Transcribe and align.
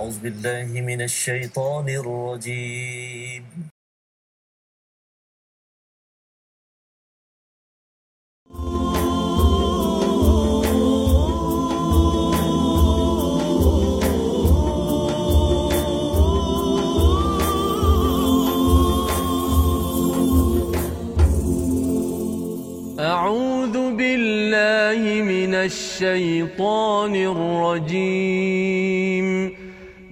أعوذ 0.00 0.18
بالله 0.24 0.80
من 0.80 1.00
الشيطان 1.02 1.86
الرجيم. 1.88 3.44
أعوذ 23.00 23.76
بالله 24.00 25.00
من 25.22 25.52
الشيطان 25.54 27.14
الرجيم. 27.32 29.29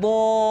football 0.00 0.47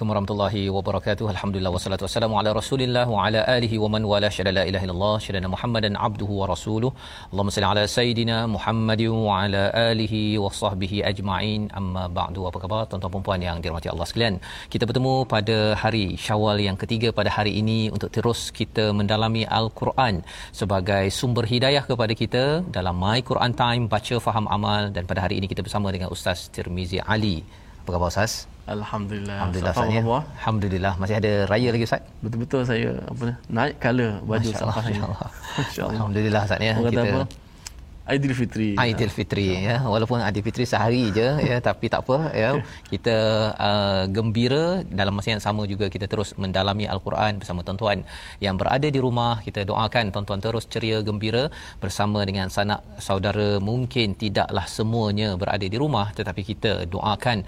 Assalamualaikum 0.00 0.24
warahmatullahi 0.32 0.74
wabarakatuh. 0.74 1.24
Alhamdulillah 1.32 1.72
wassalatu 1.74 2.04
wassalamu 2.04 2.34
ala 2.40 2.50
Rasulillah 2.58 3.02
wa 3.14 3.24
ala 3.24 3.40
alihi 3.54 3.76
wa 3.82 3.88
man 3.94 4.02
wala 4.10 4.28
syada 4.36 4.52
la 4.58 4.62
ilaha 4.68 4.84
illallah 4.86 5.16
syada 5.24 5.48
Muhammadan 5.54 5.94
abduhu 6.06 6.38
wa 6.40 6.46
rasuluh. 6.52 6.90
Allahumma 7.30 7.52
salli 7.56 7.68
ala 7.70 7.82
sayidina 7.96 8.36
Muhammad 8.54 9.00
wa 9.26 9.34
ala 9.42 9.62
alihi 9.90 10.20
wa 10.44 10.48
sahbihi 10.60 11.04
ajma'in. 11.10 11.68
Amma 11.80 12.04
ba'du. 12.18 12.48
Apa 12.50 12.58
khabar 12.62 12.78
tuan-tuan 12.88 13.12
dan 13.16 13.24
puan 13.26 13.42
yang 13.48 13.58
dirahmati 13.64 13.90
Allah 13.92 14.06
sekalian? 14.10 14.36
Kita 14.74 14.88
bertemu 14.90 15.12
pada 15.34 15.58
hari 15.82 16.06
Syawal 16.26 16.64
yang 16.68 16.78
ketiga 16.82 17.10
pada 17.18 17.32
hari 17.36 17.52
ini 17.62 17.78
untuk 17.96 18.10
terus 18.16 18.40
kita 18.60 18.86
mendalami 19.00 19.44
Al-Quran 19.60 20.24
sebagai 20.60 21.04
sumber 21.18 21.44
hidayah 21.52 21.84
kepada 21.90 22.16
kita 22.22 22.44
dalam 22.78 22.96
My 23.04 23.18
Quran 23.32 23.52
Time 23.64 23.84
baca 23.96 24.16
faham 24.28 24.48
amal 24.56 24.88
dan 24.96 25.04
pada 25.12 25.20
hari 25.26 25.36
ini 25.42 25.48
kita 25.52 25.64
bersama 25.68 25.92
dengan 25.96 26.08
Ustaz 26.16 26.48
Tirmizi 26.56 27.00
Ali. 27.16 27.36
Apa 27.84 27.92
khabar 27.96 28.08
Ustaz? 28.14 28.32
Alhamdulillah. 28.70 29.36
Alhamdulillah 29.42 29.72
Ustaz 29.74 29.90
ya. 29.90 30.02
Allah. 30.06 30.22
Alhamdulillah 30.38 30.92
masih 31.02 31.14
ada 31.18 31.32
raya 31.50 31.68
lagi 31.74 31.84
Ustaz. 31.90 32.02
Betul-betul 32.22 32.60
saya 32.62 32.90
apa 33.10 33.24
naik 33.50 33.74
color 33.82 34.12
baju 34.22 34.48
safar 34.54 34.82
saya. 34.86 35.02
masya-Allah. 35.58 35.92
Alhamdulillah 35.98 36.42
Ustaz 36.46 36.60
ya. 36.62 36.74
Kita 36.78 37.02
apa? 37.02 37.22
Aidilfitri. 38.10 38.68
Aidilfitri 38.82 39.48
ya. 39.68 39.76
walaupun 39.92 40.18
Aidilfitri 40.26 40.64
sehari 40.72 41.04
je 41.16 41.28
ya 41.50 41.56
tapi 41.68 41.86
tak 41.92 42.00
apa 42.04 42.18
ya. 42.42 42.50
Kita 42.92 43.16
uh, 43.68 44.02
gembira 44.16 44.64
dalam 45.00 45.14
masa 45.16 45.28
yang 45.34 45.42
sama 45.46 45.62
juga 45.72 45.86
kita 45.94 46.06
terus 46.12 46.30
mendalami 46.42 46.84
al-Quran 46.94 47.38
bersama 47.40 47.60
tuan-tuan 47.66 47.98
yang 48.44 48.54
berada 48.60 48.88
di 48.96 49.00
rumah. 49.06 49.34
Kita 49.46 49.62
doakan 49.70 50.10
tuan-tuan 50.14 50.40
terus 50.46 50.66
ceria 50.72 50.98
gembira 51.08 51.44
bersama 51.84 52.26
dengan 52.30 52.48
sanak 52.56 52.82
saudara. 53.06 53.50
Mungkin 53.70 54.18
tidaklah 54.22 54.66
semuanya 54.76 55.28
berada 55.42 55.66
di 55.74 55.78
rumah 55.84 56.06
tetapi 56.18 56.42
kita 56.50 56.72
doakan 56.94 57.38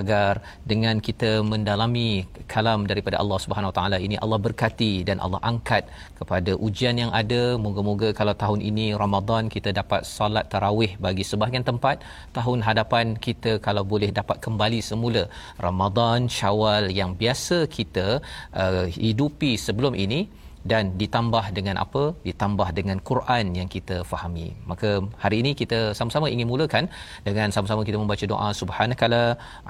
agar 0.00 0.32
dengan 0.72 1.02
kita 1.08 1.32
mendalami 1.52 2.10
kalam 2.54 2.80
daripada 2.90 3.16
Allah 3.22 3.38
Subhanahu 3.44 3.70
Wa 3.72 3.76
Taala 3.78 3.98
ini 4.06 4.16
Allah 4.24 4.38
berkati 4.46 4.92
dan 5.08 5.18
Allah 5.24 5.40
angkat 5.50 5.82
kepada 6.20 6.54
ujian 6.66 6.96
yang 7.02 7.12
ada. 7.22 7.42
Moga-moga 7.64 8.08
kalau 8.20 8.34
tahun 8.42 8.60
ini 8.70 8.86
Ramadan 9.02 9.50
kita 9.54 9.70
dapat 9.80 10.11
solat 10.16 10.46
tarawih 10.52 10.90
bagi 11.06 11.24
sebahagian 11.30 11.66
tempat 11.70 11.96
tahun 12.38 12.60
hadapan 12.68 13.06
kita 13.26 13.52
kalau 13.66 13.84
boleh 13.92 14.10
dapat 14.20 14.38
kembali 14.46 14.80
semula 14.90 15.24
Ramadan 15.66 16.28
Syawal 16.38 16.86
yang 17.00 17.12
biasa 17.22 17.58
kita 17.76 18.06
uh, 18.62 18.84
hidupi 19.00 19.52
sebelum 19.66 19.94
ini 20.04 20.22
dan 20.70 20.94
ditambah 21.00 21.44
dengan 21.56 21.76
apa? 21.84 22.02
Ditambah 22.28 22.68
dengan 22.78 22.98
Quran 23.08 23.46
yang 23.58 23.68
kita 23.74 23.96
fahami. 24.10 24.48
Maka 24.70 24.90
hari 25.22 25.36
ini 25.42 25.52
kita 25.60 25.78
sama-sama 25.98 26.26
ingin 26.34 26.48
mulakan 26.52 26.86
dengan 27.26 27.48
sama-sama 27.56 27.82
kita 27.88 27.98
membaca 28.02 28.24
doa 28.32 28.48
subhanakala 28.60 29.22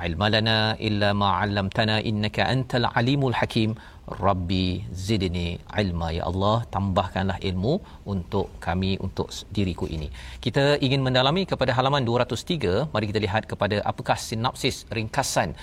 ilmalana 0.08 0.58
illa 0.88 1.10
ma 1.22 1.30
'allamtana 1.40 1.96
innaka 2.10 2.44
antal 2.54 2.88
alimul 3.00 3.36
hakim 3.40 3.72
Rabbi 4.02 4.82
zidni 4.90 5.62
ilma 5.82 6.08
ya 6.10 6.26
Allah 6.30 6.66
tambahkanlah 6.74 7.38
ilmu 7.48 7.74
untuk 8.12 8.50
kami 8.58 8.98
untuk 8.98 9.30
diriku 9.54 9.86
ini. 9.86 10.10
Kita 10.44 10.64
ingin 10.86 11.06
mendalami 11.06 11.46
kepada 11.46 11.70
halaman 11.78 12.02
203. 12.02 12.90
Mari 12.94 13.06
kita 13.10 13.20
lihat 13.22 13.46
kepada 13.46 13.78
apakah 13.86 14.18
sinopsis 14.18 14.90
ringkasan 14.90 15.54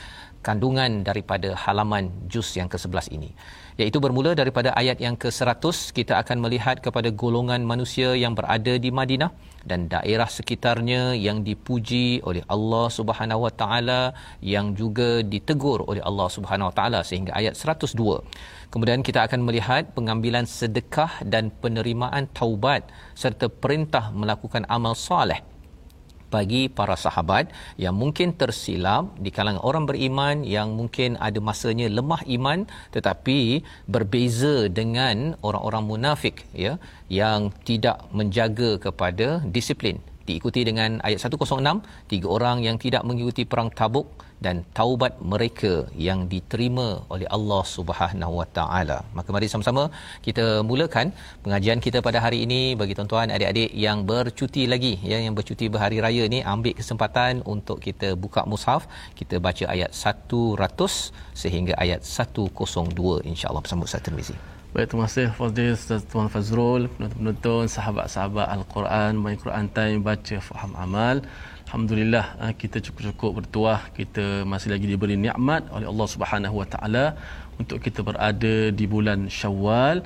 kandungan 0.47 1.03
daripada 1.03 1.51
halaman 1.63 2.07
juz 2.31 2.55
yang 2.55 2.71
ke-11 2.71 3.11
ini. 3.11 3.35
Iaitu 3.75 3.99
bermula 3.99 4.31
daripada 4.41 4.71
ayat 4.81 5.03
yang 5.03 5.19
ke-100 5.19 5.91
kita 5.91 6.15
akan 6.23 6.39
melihat 6.39 6.79
kepada 6.79 7.11
golongan 7.11 7.63
manusia 7.67 8.15
yang 8.15 8.35
berada 8.39 8.79
di 8.79 8.91
Madinah 8.91 9.31
dan 9.69 9.85
daerah 9.85 10.25
sekitarnya 10.25 11.13
yang 11.13 11.45
dipuji 11.45 12.25
oleh 12.25 12.41
Allah 12.49 12.89
Subhanahu 12.89 13.45
Wa 13.45 13.53
Taala 13.53 14.01
yang 14.41 14.73
juga 14.73 15.21
ditegur 15.21 15.85
oleh 15.85 16.01
Allah 16.01 16.27
Subhanahu 16.33 16.73
Wa 16.73 16.75
Taala 16.75 16.99
sehingga 17.05 17.37
ayat 17.37 17.53
102. 17.53 17.93
Kemudian 18.73 19.05
kita 19.05 19.29
akan 19.29 19.45
melihat 19.45 19.93
pengambilan 19.93 20.49
sedekah 20.49 21.21
dan 21.21 21.53
penerimaan 21.61 22.25
taubat 22.33 22.89
serta 23.13 23.45
perintah 23.45 24.09
melakukan 24.09 24.65
amal 24.65 24.97
soleh 24.97 25.58
bagi 26.33 26.69
para 26.69 26.95
sahabat 27.05 27.49
yang 27.83 27.95
mungkin 28.01 28.33
tersilap 28.41 29.13
di 29.17 29.29
kalangan 29.29 29.61
orang 29.69 29.83
beriman 29.89 30.45
yang 30.45 30.73
mungkin 30.79 31.17
ada 31.27 31.39
masanya 31.41 31.87
lemah 31.97 32.21
iman 32.37 32.65
tetapi 32.95 33.65
berbeza 33.89 34.69
dengan 34.69 35.35
orang-orang 35.45 35.83
munafik 35.91 36.45
ya 36.53 36.77
yang 37.09 37.49
tidak 37.65 38.05
menjaga 38.13 38.77
kepada 38.77 39.41
disiplin 39.45 39.97
diikuti 40.29 40.63
dengan 40.69 40.99
ayat 41.07 41.19
106 41.27 42.09
tiga 42.11 42.27
orang 42.37 42.57
yang 42.67 42.77
tidak 42.85 43.03
mengikuti 43.09 43.43
perang 43.51 43.69
Tabuk 43.79 44.07
dan 44.45 44.55
taubat 44.77 45.13
mereka 45.31 45.71
yang 46.07 46.19
diterima 46.33 46.87
oleh 47.13 47.27
Allah 47.37 47.61
Subhanahu 47.75 48.33
Wa 48.39 48.47
Taala. 48.57 48.97
Maka 49.17 49.29
mari 49.35 49.47
sama-sama 49.53 49.83
kita 50.27 50.45
mulakan 50.69 51.11
pengajian 51.45 51.79
kita 51.85 51.99
pada 52.07 52.19
hari 52.25 52.39
ini 52.45 52.61
bagi 52.81 52.95
tuan-tuan 52.97 53.33
adik-adik 53.37 53.71
yang 53.85 53.99
bercuti 54.11 54.63
lagi 54.73 54.93
ya 55.11 55.19
yang 55.25 55.35
bercuti 55.39 55.67
berhari 55.73 55.99
raya 56.05 56.23
ni 56.35 56.39
ambil 56.53 56.75
kesempatan 56.79 57.43
untuk 57.55 57.79
kita 57.87 58.11
buka 58.23 58.43
mushaf 58.51 58.87
kita 59.19 59.37
baca 59.47 59.65
ayat 59.75 59.91
100 59.91 61.43
sehingga 61.43 61.75
ayat 61.83 62.01
102 62.03 63.27
insya-Allah 63.31 63.63
bersama 63.65 63.83
Ustaz 63.89 64.03
Tirmizi. 64.07 64.58
Baik, 64.69 64.85
terima 64.93 65.05
kasih 65.09 65.27
Fadil 65.33 65.73
Tuan 66.13 66.29
Fazrul, 66.33 66.81
penonton-penonton, 66.93 67.65
sahabat-sahabat 67.75 68.47
Al-Quran, 68.53 69.11
My 69.17 69.33
Quran 69.33 69.65
Time, 69.73 69.99
baca, 70.05 70.37
faham, 70.37 70.71
amal. 70.77 71.25
Alhamdulillah 71.65 72.25
ah, 72.37 72.53
kita 72.53 72.77
cukup-cukup 72.77 73.31
bertuah 73.41 73.89
kita 73.97 74.45
masih 74.45 74.69
lagi 74.73 74.85
diberi 74.85 75.17
nikmat 75.17 75.69
oleh 75.73 75.89
Allah 75.89 76.07
Subhanahu 76.13 76.55
Wa 76.61 76.67
Taala 76.73 77.05
untuk 77.61 77.77
kita 77.81 78.05
berada 78.05 78.69
di 78.69 78.85
bulan 78.85 79.25
Syawal 79.25 80.05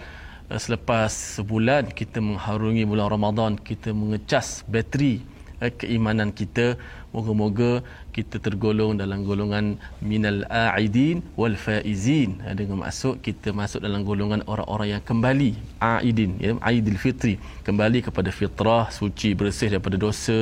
Ah, 0.51 0.60
selepas 0.60 1.07
sebulan 1.39 1.95
kita 1.95 2.19
mengharungi 2.19 2.83
bulan 2.83 3.07
Ramadan 3.15 3.51
kita 3.56 3.95
mengecas 3.95 4.68
bateri 4.68 5.24
eh, 5.63 5.71
keimanan 5.71 6.36
kita 6.36 6.75
moga-moga 7.15 7.80
kita 8.18 8.38
tergolong 8.45 8.94
dalam 9.01 9.19
golongan 9.30 9.65
minal 10.10 10.39
aidin 10.50 11.18
wal 11.39 11.57
faizin. 11.65 12.38
Ha, 12.45 12.54
dengan 12.60 12.77
maksud 12.83 13.19
kita 13.27 13.50
masuk 13.60 13.80
dalam 13.86 14.01
golongan 14.10 14.42
orang-orang 14.51 14.89
yang 14.94 15.04
kembali 15.10 15.51
aidin 15.81 16.31
ya 16.45 16.54
aidil 16.69 17.00
fitri. 17.06 17.36
Kembali 17.68 18.00
kepada 18.07 18.30
fitrah 18.39 18.86
suci 19.00 19.31
bersih 19.39 19.69
daripada 19.74 19.98
dosa. 20.06 20.39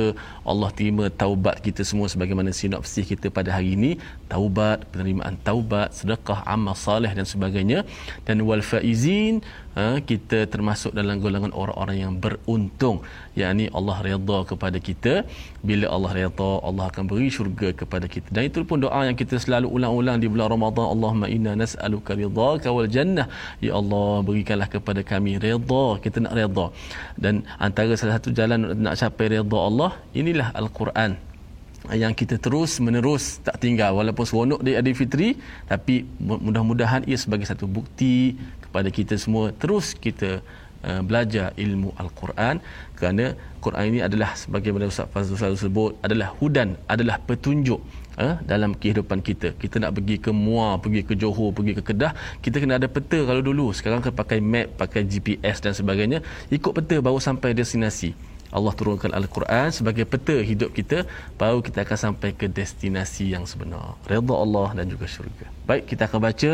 Allah 0.50 0.70
terima 0.78 1.08
taubat 1.22 1.64
kita 1.66 1.82
semua 1.90 2.06
sebagaimana 2.12 2.52
sinopsis 2.60 3.08
kita 3.12 3.32
pada 3.38 3.50
hari 3.56 3.72
ini. 3.78 3.90
Taubat 4.32 4.84
penerimaan 4.92 5.36
taubat 5.48 5.96
sedekah 5.98 6.40
amal 6.54 6.76
soleh 6.86 7.12
dan 7.18 7.26
sebagainya. 7.32 7.80
Dan 8.28 8.44
wal 8.48 8.64
faizin 8.70 9.40
ha, 9.78 9.84
kita 10.10 10.38
termasuk 10.52 10.92
dalam 10.98 11.16
golongan 11.24 11.52
orang-orang 11.60 11.96
yang 12.04 12.12
beruntung. 12.24 12.96
Yakni 13.40 13.66
Allah 13.78 13.96
redha 14.06 14.38
kepada 14.50 14.78
kita. 14.88 15.14
Bila 15.68 15.86
Allah 15.94 16.12
redha 16.18 16.50
Allah 16.68 16.84
akan 16.90 17.04
beri 17.10 17.28
syurga 17.36 17.68
kepada 17.80 18.06
kita. 18.14 18.28
Dan 18.34 18.42
itu 18.48 18.64
pun 18.68 18.78
doa 18.84 19.00
yang 19.08 19.16
kita 19.22 19.36
selalu 19.44 19.68
ulang-ulang 19.76 20.18
di 20.22 20.28
bulan 20.32 20.48
Ramadan. 20.54 20.86
Allahumma 20.94 21.28
inna 21.36 21.52
nas'aluka 21.62 22.18
ridhaka 22.22 22.68
wal 22.76 22.90
jannah. 22.96 23.26
Ya 23.66 23.72
Allah 23.80 24.10
berikanlah 24.28 24.68
kepada 24.76 25.00
kami 25.12 25.40
redha. 25.40 25.84
Kita 26.04 26.16
nak 26.24 26.34
redha. 26.38 26.66
Dan 27.16 27.34
antara 27.56 27.92
salah 27.96 28.16
satu 28.20 28.30
jalan 28.40 28.76
nak 28.86 28.96
capai 29.00 29.28
redha 29.36 29.58
Allah 29.68 29.90
inilah 30.12 30.48
al-Quran. 30.62 31.12
Yang 31.90 32.12
kita 32.22 32.34
terus 32.38 32.78
menerus 32.78 33.42
tak 33.46 33.58
tinggal. 33.58 33.90
Walaupun 33.98 34.22
seronok 34.22 34.60
di 34.62 34.78
Aidilfitri 34.78 35.34
tapi 35.66 36.06
mudah-mudahan 36.22 37.02
ia 37.10 37.18
sebagai 37.18 37.42
satu 37.50 37.66
bukti 37.66 38.38
kepada 38.72 38.88
kita 38.88 39.20
semua 39.20 39.52
terus 39.52 39.92
kita 39.92 40.40
uh, 40.88 41.02
belajar 41.04 41.52
ilmu 41.60 41.92
al-Quran 42.02 42.64
kerana 42.96 43.36
Quran 43.64 43.84
ini 43.94 44.00
adalah 44.02 44.34
sebagaimana 44.34 44.90
Ustaz 44.90 45.06
Fazlul 45.12 45.38
selalu 45.38 45.58
sebut 45.60 45.90
adalah 46.06 46.28
hudan 46.40 46.74
adalah 46.90 47.16
petunjuk 47.22 47.78
uh, 48.18 48.34
dalam 48.42 48.74
kehidupan 48.74 49.22
kita. 49.22 49.54
Kita 49.54 49.78
nak 49.82 49.94
pergi 49.96 50.16
ke 50.18 50.30
Muar 50.34 50.82
pergi 50.82 51.02
ke 51.06 51.14
Johor 51.14 51.54
pergi 51.54 51.78
ke 51.78 51.82
Kedah 51.86 52.12
kita 52.42 52.58
kena 52.58 52.80
ada 52.80 52.90
peta 52.90 53.22
kalau 53.22 53.42
dulu. 53.44 53.70
Sekarang 53.70 54.02
kena 54.02 54.14
pakai 54.22 54.38
map 54.42 54.74
pakai 54.82 55.06
GPS 55.06 55.62
dan 55.62 55.72
sebagainya. 55.78 56.20
Ikut 56.50 56.72
peta 56.74 56.98
baru 56.98 57.22
sampai 57.22 57.54
destinasi. 57.54 58.12
Allah 58.52 58.72
turunkan 58.76 59.08
Al-Quran 59.16 59.72
sebagai 59.72 60.04
peta 60.04 60.36
hidup 60.36 60.76
kita 60.76 61.08
baru 61.40 61.64
kita 61.64 61.88
akan 61.88 61.98
sampai 62.04 62.36
ke 62.36 62.46
destinasi 62.52 63.32
yang 63.32 63.48
sebenar. 63.48 63.96
Redha 64.04 64.34
Allah 64.36 64.68
dan 64.76 64.84
juga 64.92 65.08
syurga. 65.08 65.48
Baik 65.64 65.88
kita 65.88 66.04
akan 66.04 66.20
baca 66.20 66.52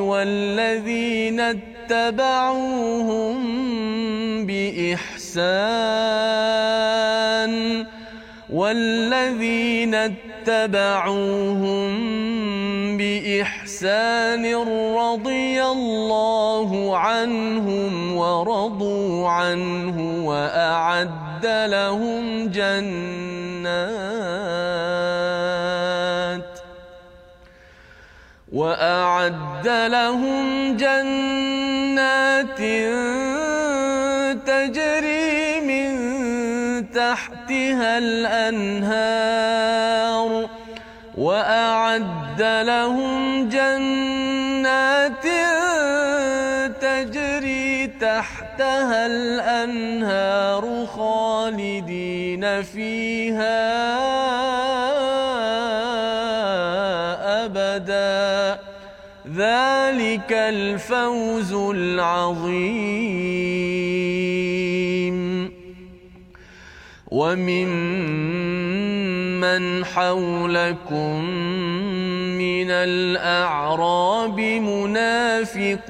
والذين 0.00 1.40
اتبعوهم 1.90 3.36
بإحسان 4.46 5.88
والذين 8.50 9.94
اتبعوهم 9.94 11.88
بإحسان 12.96 14.54
رضي 14.96 15.62
الله 15.64 16.96
عنهم 16.96 18.16
ورضوا 18.16 19.28
عنه 19.28 20.26
وأعد 20.26 21.46
لهم 21.46 22.48
جنات 22.48 23.68
وأعد 29.28 29.68
لهم 29.92 30.76
جنات 30.76 32.58
تجري 34.46 35.60
من 35.60 35.90
تحتها 36.90 37.98
الأنهار 37.98 39.28
وأعد 41.18 42.42
لهم 42.42 43.48
جنات 43.48 45.26
تجري 46.80 47.86
تحتها 47.86 49.06
الأنهار 49.06 50.86
خالدين 50.96 52.62
فيها 52.62 54.07
ذلك 60.28 60.32
الفوز 60.32 61.52
العظيم. 61.52 62.98
وممن 67.08 68.24
حولكم 69.84 71.24
من 72.36 72.70
الأعراب 72.70 74.40
منافقون 74.40 75.86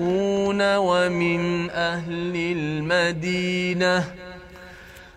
ومن 0.77 1.71
أهل 1.71 2.35
المدينة 2.37 4.05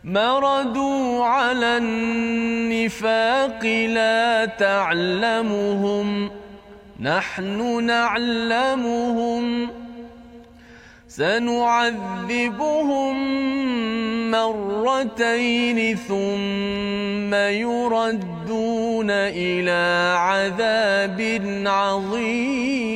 مردوا 0.04 1.26
على 1.26 1.78
النفاق 1.78 3.66
لا 3.66 4.46
تعلمهم 4.46 6.41
نحن 7.02 7.86
نعلمهم 7.86 9.70
سنعذبهم 11.08 13.16
مرتين 14.32 15.98
ثم 15.98 17.34
يردون 17.34 19.08
إلى 19.10 20.16
عذاب 20.18 21.42
عظيم. 21.66 22.92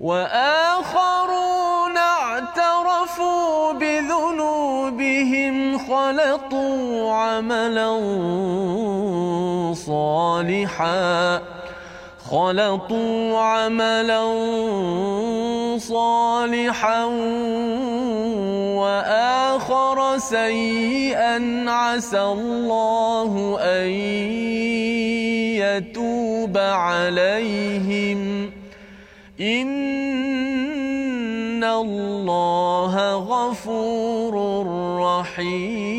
وآخرون 0.00 1.96
اعترفوا 1.96 3.72
بذنوبهم 3.72 5.78
خلطوا 5.78 7.12
عملا 7.12 7.88
صالحا 9.74 11.42
خلطوا 12.30 13.38
عملا 13.38 14.24
صالحا 15.78 17.04
وآخر 18.74 20.18
سيئا 20.18 21.64
عسى 21.70 22.20
الله 22.22 23.58
أن 23.60 23.88
يتوب 25.58 26.58
عليهم. 26.58 28.50
إن 29.40 29.98
الله 31.64 32.94
غفور 33.14 34.34
رحيم. 35.00 35.97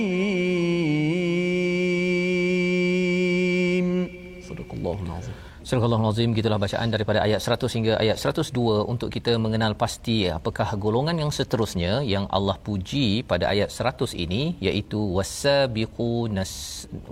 Surah 5.70 5.86
Al-Azim 5.86 6.32
gitulah 6.38 6.58
bacaan 6.62 6.90
daripada 6.94 7.20
ayat 7.26 7.46
100 7.46 7.76
hingga 7.78 7.94
ayat 8.04 8.18
102 8.18 8.90
untuk 8.92 9.10
kita 9.16 9.34
mengenal 9.44 9.74
pasti 9.82 10.16
apakah 10.38 10.66
golongan 10.84 11.18
yang 11.22 11.32
seterusnya 11.38 11.92
yang 12.14 12.26
Allah 12.38 12.56
puji 12.68 13.22
pada 13.32 13.46
ayat 13.54 13.70
100 13.70 14.18
ini 14.24 14.42
iaitu 14.68 14.98
wasabiqunas 15.18 16.54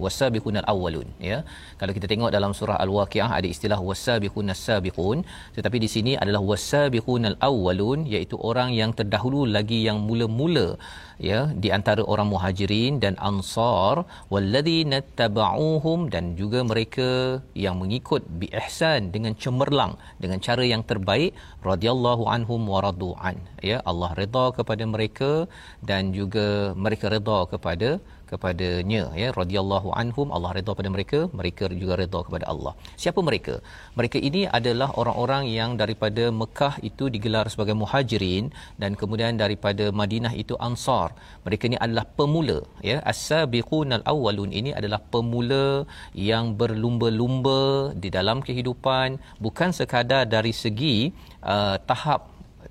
wasabiqunal 0.04 0.66
awwalun 0.74 1.06
ya. 1.30 1.38
Kalau 1.82 1.94
kita 1.98 2.10
tengok 2.12 2.34
dalam 2.38 2.58
surah 2.60 2.82
Al-Waqiah 2.86 3.30
ada 3.38 3.48
istilah 3.54 3.78
wasabiqunas 3.90 4.64
sabiqun 4.70 5.22
tetapi 5.58 5.78
di 5.86 5.90
sini 5.96 6.14
adalah 6.24 6.42
wasabiqunal 6.52 7.38
awwalun 7.50 8.10
iaitu 8.10 8.42
orang 8.42 8.74
yang 8.82 8.90
terdahulu 9.02 9.46
lagi 9.58 9.86
yang 9.86 10.02
mula-mula 10.10 10.68
ya 11.30 11.40
di 11.64 11.70
antara 11.78 12.02
orang 12.14 12.30
muhajirin 12.34 13.02
dan 13.04 13.14
ansar 13.30 14.06
walladzina 14.34 15.00
tabauhum 15.20 16.10
dan 16.14 16.38
juga 16.40 16.62
mereka 16.72 17.42
yang 17.66 17.78
mengikut 17.82 18.22
bi 18.40 18.48
ihsan 18.62 19.10
dengan 19.16 19.34
cemerlang 19.44 19.94
dengan 20.24 20.40
cara 20.48 20.64
yang 20.74 20.84
terbaik 20.92 21.34
radhiyallahu 21.70 22.26
anhum 22.36 22.62
wa 22.74 22.82
radu'an 22.86 23.38
ya 23.70 23.80
Allah 23.90 24.12
redha 24.20 24.46
kepada 24.58 24.84
mereka 24.94 25.32
dan 25.90 26.14
juga 26.20 26.48
mereka 26.86 27.10
redha 27.16 27.40
kepada 27.54 27.90
kepadanya 28.32 29.04
ya 29.22 29.30
radhiyallahu 29.40 29.90
anhum 30.02 30.28
Allah 30.36 30.52
redha 30.58 30.72
pada 30.80 30.90
mereka 30.96 31.20
mereka 31.40 31.66
juga 31.82 31.96
redha 32.02 32.20
kepada 32.28 32.46
Allah. 32.54 32.74
Siapa 33.04 33.20
mereka? 33.30 33.56
Mereka 34.00 34.18
ini 34.30 34.42
adalah 34.60 34.90
orang-orang 35.02 35.44
yang 35.60 35.72
daripada 35.82 36.24
Mekah 36.42 36.74
itu 36.90 37.08
digelar 37.16 37.46
sebagai 37.54 37.76
muhajirin 37.82 38.46
dan 38.82 38.94
kemudian 39.02 39.40
daripada 39.44 39.88
Madinah 40.02 40.34
itu 40.44 40.56
ansar. 40.70 41.08
Mereka 41.48 41.64
ini 41.72 41.78
adalah 41.86 42.06
pemula 42.20 42.60
ya. 42.92 42.98
As-sabiqunal 43.12 44.06
awwalun 44.14 44.54
ini 44.62 44.74
adalah 44.80 45.02
pemula 45.16 45.68
yang 46.30 46.58
berlumba-lumba 46.62 47.62
di 48.04 48.10
dalam 48.18 48.40
kehidupan 48.48 49.20
bukan 49.46 49.70
sekadar 49.80 50.24
dari 50.36 50.56
segi 50.64 50.98
uh, 51.54 51.78
tahap 51.92 52.22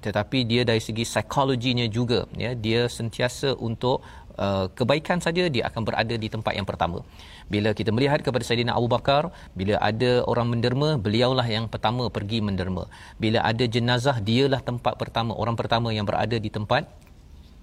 tetapi 0.04 0.38
dia 0.50 0.62
dari 0.68 0.82
segi 0.86 1.04
psikologinya 1.08 1.86
juga 1.88 2.20
ya. 2.36 2.52
Dia 2.66 2.82
sentiasa 2.98 3.56
untuk 3.68 4.04
Uh, 4.36 4.68
kebaikan 4.76 5.16
saja 5.16 5.48
dia 5.48 5.64
akan 5.64 5.82
berada 5.88 6.12
di 6.12 6.28
tempat 6.28 6.52
yang 6.52 6.68
pertama. 6.68 7.00
Bila 7.48 7.72
kita 7.72 7.88
melihat 7.88 8.20
kepada 8.20 8.44
Saidina 8.44 8.76
Abu 8.76 8.84
Bakar, 8.84 9.32
bila 9.56 9.80
ada 9.80 10.20
orang 10.28 10.52
menderma, 10.52 11.00
beliaulah 11.00 11.48
yang 11.48 11.72
pertama 11.72 12.12
pergi 12.12 12.44
menderma. 12.44 12.84
Bila 13.16 13.40
ada 13.40 13.64
jenazah, 13.64 14.20
dialah 14.20 14.60
tempat 14.60 15.00
pertama, 15.00 15.32
orang 15.32 15.56
pertama 15.56 15.88
yang 15.88 16.04
berada 16.04 16.36
di 16.36 16.52
tempat 16.52 16.84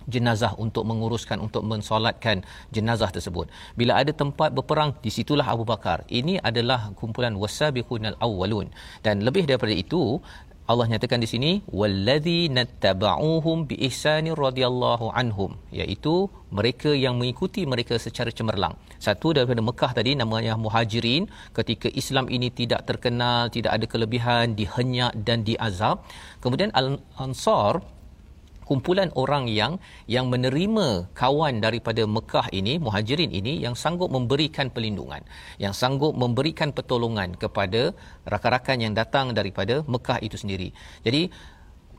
jenazah 0.07 0.51
untuk 0.59 0.83
menguruskan 0.83 1.39
untuk 1.39 1.63
mensolatkan 1.63 2.43
jenazah 2.75 3.07
tersebut. 3.07 3.47
Bila 3.79 3.99
ada 4.01 4.11
tempat 4.11 4.51
berperang, 4.51 4.95
di 4.99 5.07
situlah 5.07 5.47
Abu 5.47 5.63
Bakar. 5.63 6.03
Ini 6.11 6.43
adalah 6.43 6.91
kumpulan 6.97 7.35
wasabiqunal 7.39 8.19
awwalun. 8.19 8.67
Dan 8.99 9.23
lebih 9.23 9.47
daripada 9.47 9.71
itu, 9.71 10.19
Allah 10.63 10.87
nyatakan 10.87 11.19
di 11.19 11.27
sini 11.27 11.51
wallazi 11.79 12.47
nattaba'uhum 12.47 13.67
bi 13.67 13.75
ihsani 13.87 14.31
radhiyallahu 14.31 15.11
anhum 15.11 15.59
iaitu 15.75 16.31
mereka 16.57 16.95
yang 16.95 17.19
mengikuti 17.19 17.67
mereka 17.67 17.99
secara 17.99 18.31
cemerlang. 18.31 18.71
Satu 18.95 19.35
daripada 19.35 19.59
Mekah 19.59 19.91
tadi 19.91 20.15
namanya 20.15 20.55
Muhajirin 20.55 21.27
ketika 21.51 21.91
Islam 21.91 22.31
ini 22.31 22.47
tidak 22.47 22.87
terkenal, 22.87 23.51
tidak 23.51 23.75
ada 23.75 23.85
kelebihan, 23.91 24.55
dihenyak 24.55 25.11
dan 25.27 25.43
diazab. 25.43 25.99
Kemudian 26.39 26.71
Al-Ansar 26.71 27.83
kumpulan 28.67 29.11
orang 29.13 29.45
yang 29.51 29.79
yang 30.07 30.27
menerima 30.33 31.11
kawan 31.15 31.59
daripada 31.63 32.03
Mekah 32.07 32.47
ini 32.51 32.79
muhajirin 32.79 33.31
ini 33.31 33.59
yang 33.63 33.75
sanggup 33.75 34.09
memberikan 34.09 34.71
perlindungan 34.73 35.21
yang 35.59 35.75
sanggup 35.75 36.15
memberikan 36.15 36.71
pertolongan 36.71 37.35
kepada 37.37 37.91
rakan-rakan 38.27 38.77
yang 38.79 38.93
datang 38.95 39.31
daripada 39.31 39.83
Mekah 39.87 40.19
itu 40.23 40.35
sendiri. 40.39 40.71
Jadi 41.03 41.29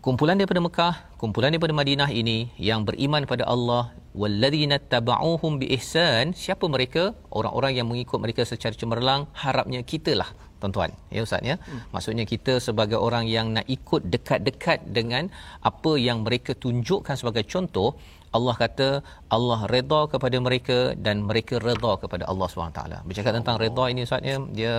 kumpulan 0.04 0.37
daripada 0.37 0.61
Mekah 0.61 0.94
kumpulan 1.16 1.49
daripada 1.52 1.73
Madinah 1.73 2.11
ini 2.12 2.52
yang 2.61 2.85
beriman 2.85 3.25
pada 3.25 3.49
Allah 3.49 3.97
walladzina 4.14 4.78
tabauhum 4.78 5.59
biihsan 5.61 6.33
siapa 6.33 6.64
mereka? 6.71 7.12
Orang-orang 7.35 7.73
yang 7.78 7.87
mengikut 7.90 8.23
mereka 8.23 8.47
secara 8.47 8.73
cemerlang 8.73 9.26
harapnya 9.35 9.83
kitalah 9.83 10.30
tuan-tuan 10.64 10.90
ya 11.16 11.23
ustaz 11.26 11.49
ya 11.50 11.56
hmm. 11.61 11.80
maksudnya 11.94 12.25
kita 12.33 12.54
sebagai 12.66 12.99
orang 13.06 13.25
yang 13.37 13.49
nak 13.56 13.66
ikut 13.76 14.02
dekat-dekat 14.14 14.80
dengan 14.99 15.25
apa 15.71 15.94
yang 16.09 16.21
mereka 16.26 16.52
tunjukkan 16.64 17.16
sebagai 17.23 17.44
contoh 17.54 17.88
Allah 18.37 18.54
kata 18.62 18.88
Allah 19.37 19.59
redha 19.73 20.00
kepada 20.12 20.37
mereka 20.47 20.78
dan 21.06 21.16
mereka 21.28 21.54
redha 21.66 21.92
kepada 22.02 22.25
Allah 22.30 22.47
SWT. 22.50 22.80
Bercakap 23.09 23.33
tentang 23.38 23.56
redha 23.62 23.85
ini 23.92 24.02
ustaz 24.06 24.30
ya 24.30 24.37
dia 24.59 24.75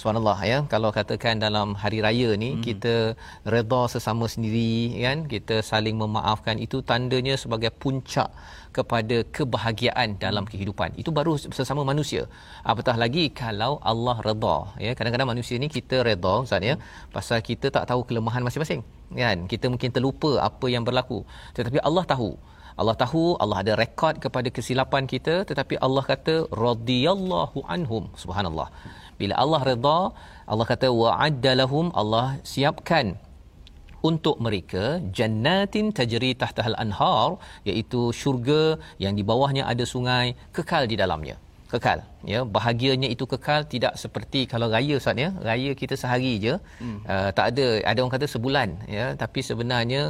Subhanallah 0.00 0.38
ya. 0.50 0.58
Kalau 0.72 0.90
katakan 0.96 1.42
dalam 1.44 1.68
hari 1.82 1.98
raya 2.06 2.28
ni 2.42 2.50
hmm. 2.54 2.60
kita 2.66 2.94
redha 3.54 3.80
sesama 3.94 4.24
sendiri 4.34 4.94
kan. 5.04 5.18
Kita 5.32 5.56
saling 5.70 5.96
memaafkan 6.02 6.56
itu 6.66 6.78
tandanya 6.90 7.34
sebagai 7.42 7.70
puncak 7.82 8.28
kepada 8.76 9.16
kebahagiaan 9.36 10.14
dalam 10.24 10.44
kehidupan. 10.50 10.94
Itu 11.02 11.10
baru 11.18 11.32
sesama 11.58 11.82
manusia. 11.90 12.22
Apatah 12.72 12.94
lagi 13.02 13.24
kalau 13.42 13.72
Allah 13.92 14.16
redha 14.28 14.56
ya. 14.86 14.92
Kadang-kadang 14.98 15.30
manusia 15.32 15.58
ni 15.64 15.70
kita 15.78 15.98
redha 16.10 16.34
ustaz 16.46 16.68
ya 16.70 16.76
pasal 17.16 17.42
kita 17.50 17.66
tak 17.78 17.86
tahu 17.90 18.06
kelemahan 18.10 18.46
masing-masing 18.46 18.82
kan. 19.22 19.50
Kita 19.54 19.66
mungkin 19.72 19.90
terlupa 19.96 20.32
apa 20.48 20.68
yang 20.74 20.86
berlaku. 20.90 21.20
Tetapi 21.58 21.82
Allah 21.90 22.06
tahu. 22.14 22.30
Allah 22.80 22.94
tahu 23.02 23.22
Allah 23.42 23.58
ada 23.66 23.72
rekod 23.82 24.14
kepada 24.24 24.48
kesilapan 24.56 25.10
kita. 25.14 25.34
Tetapi 25.50 25.74
Allah 25.86 26.06
kata 26.12 26.36
radhiyallahu 26.66 27.66
anhum. 27.76 28.06
Subhanallah 28.22 28.70
bila 29.20 29.34
Allah 29.44 29.60
redha 29.70 30.00
Allah 30.52 30.66
kata 30.72 30.88
wa'adda 31.00 31.52
lahum 31.62 31.86
Allah 32.00 32.26
siapkan 32.52 33.06
untuk 34.08 34.36
mereka 34.46 34.84
jannatin 35.18 35.86
tajri 35.98 36.30
tahtahal 36.42 36.78
anhar 36.84 37.28
iaitu 37.68 38.00
syurga 38.20 38.62
yang 39.04 39.14
di 39.18 39.24
bawahnya 39.30 39.64
ada 39.72 39.84
sungai 39.94 40.26
kekal 40.56 40.86
di 40.92 40.98
dalamnya 41.02 41.36
kekal. 41.72 42.00
Ya 42.32 42.40
bahagianya 42.56 43.08
itu 43.14 43.24
kekal 43.32 43.60
tidak 43.72 43.94
seperti 44.02 44.40
kalau 44.52 44.66
raya 44.74 44.94
Ustaz 45.00 45.20
ya. 45.24 45.30
Raya 45.48 45.70
kita 45.80 45.94
sehari 46.02 46.32
je 46.44 46.54
hmm. 46.82 46.98
uh, 47.04 47.30
tak 47.36 47.46
ada 47.52 47.66
ada 47.90 47.98
orang 48.02 48.14
kata 48.16 48.26
sebulan 48.34 48.68
ya. 48.96 49.06
Tapi 49.22 49.40
sebenarnya 49.48 50.02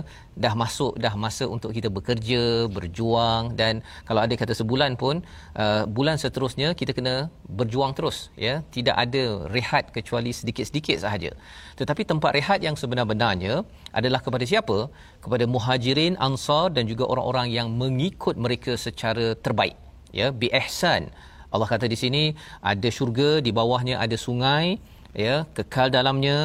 dah 0.44 0.54
masuk 0.62 0.94
dah 1.04 1.14
masa 1.24 1.44
untuk 1.54 1.74
kita 1.76 1.90
bekerja 1.96 2.42
berjuang 2.76 3.58
dan 3.60 3.82
kalau 4.08 4.22
ada 4.24 4.34
kata 4.42 4.54
sebulan 4.60 4.94
pun 5.02 5.26
uh, 5.58 5.82
bulan 5.98 6.16
seterusnya 6.22 6.78
kita 6.80 6.94
kena 6.98 7.14
berjuang 7.58 7.92
terus 7.98 8.30
ya. 8.46 8.54
Tidak 8.76 8.94
ada 9.04 9.24
rehat 9.56 9.90
kecuali 9.96 10.30
sedikit-sedikit 10.40 11.02
sahaja. 11.04 11.34
Tetapi 11.80 12.02
tempat 12.12 12.30
rehat 12.38 12.62
yang 12.66 12.78
sebenar-benarnya 12.78 13.66
adalah 13.98 14.22
kepada 14.22 14.46
siapa? 14.46 14.78
Kepada 15.24 15.44
muhajirin 15.54 16.14
ansar 16.22 16.70
dan 16.76 16.86
juga 16.86 17.04
orang-orang 17.12 17.50
yang 17.58 17.68
mengikut 17.82 18.38
mereka 18.38 18.78
secara 18.78 19.34
terbaik 19.46 19.74
ya. 20.14 20.30
Bi 20.30 20.48
ihsan 20.62 21.10
Allah 21.54 21.68
kata 21.72 21.86
di 21.92 21.98
sini 22.02 22.24
ada 22.72 22.88
syurga 22.96 23.30
di 23.46 23.50
bawahnya 23.58 23.96
ada 24.04 24.16
sungai 24.26 24.76
ya 25.24 25.48
kekal 25.56 25.88
dalamnya 25.96 26.38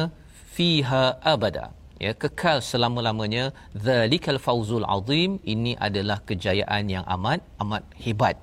fiha 0.56 1.04
abada. 1.34 1.66
Ya 2.04 2.12
kekal 2.22 2.58
selama-lamanya. 2.70 3.44
Zalikal 3.86 4.40
fauzul 4.46 4.86
azim. 4.96 5.38
Ini 5.54 5.72
adalah 5.86 6.18
kejayaan 6.28 6.90
yang 6.94 7.04
amat 7.16 7.40
amat 7.62 7.82
hebat. 8.04 8.36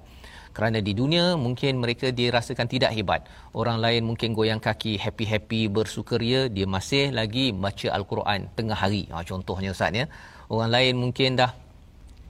Kerana 0.55 0.83
di 0.83 0.91
dunia 0.91 1.25
mungkin 1.39 1.79
mereka 1.83 2.11
dirasakan 2.19 2.67
tidak 2.73 2.91
hebat. 2.97 3.23
Orang 3.55 3.79
lain 3.83 4.03
mungkin 4.09 4.35
goyang 4.35 4.59
kaki 4.59 4.99
happy-happy 4.99 5.71
bersukaria 5.71 6.51
dia 6.55 6.67
masih 6.67 7.15
lagi 7.19 7.45
baca 7.55 7.87
al-Quran 7.97 8.51
tengah 8.57 8.75
hari. 8.75 9.07
Ha, 9.11 9.23
contohnya 9.23 9.71
ustaz 9.75 9.95
ya. 9.95 10.05
Orang 10.51 10.71
lain 10.75 10.99
mungkin 10.99 11.39
dah 11.39 11.51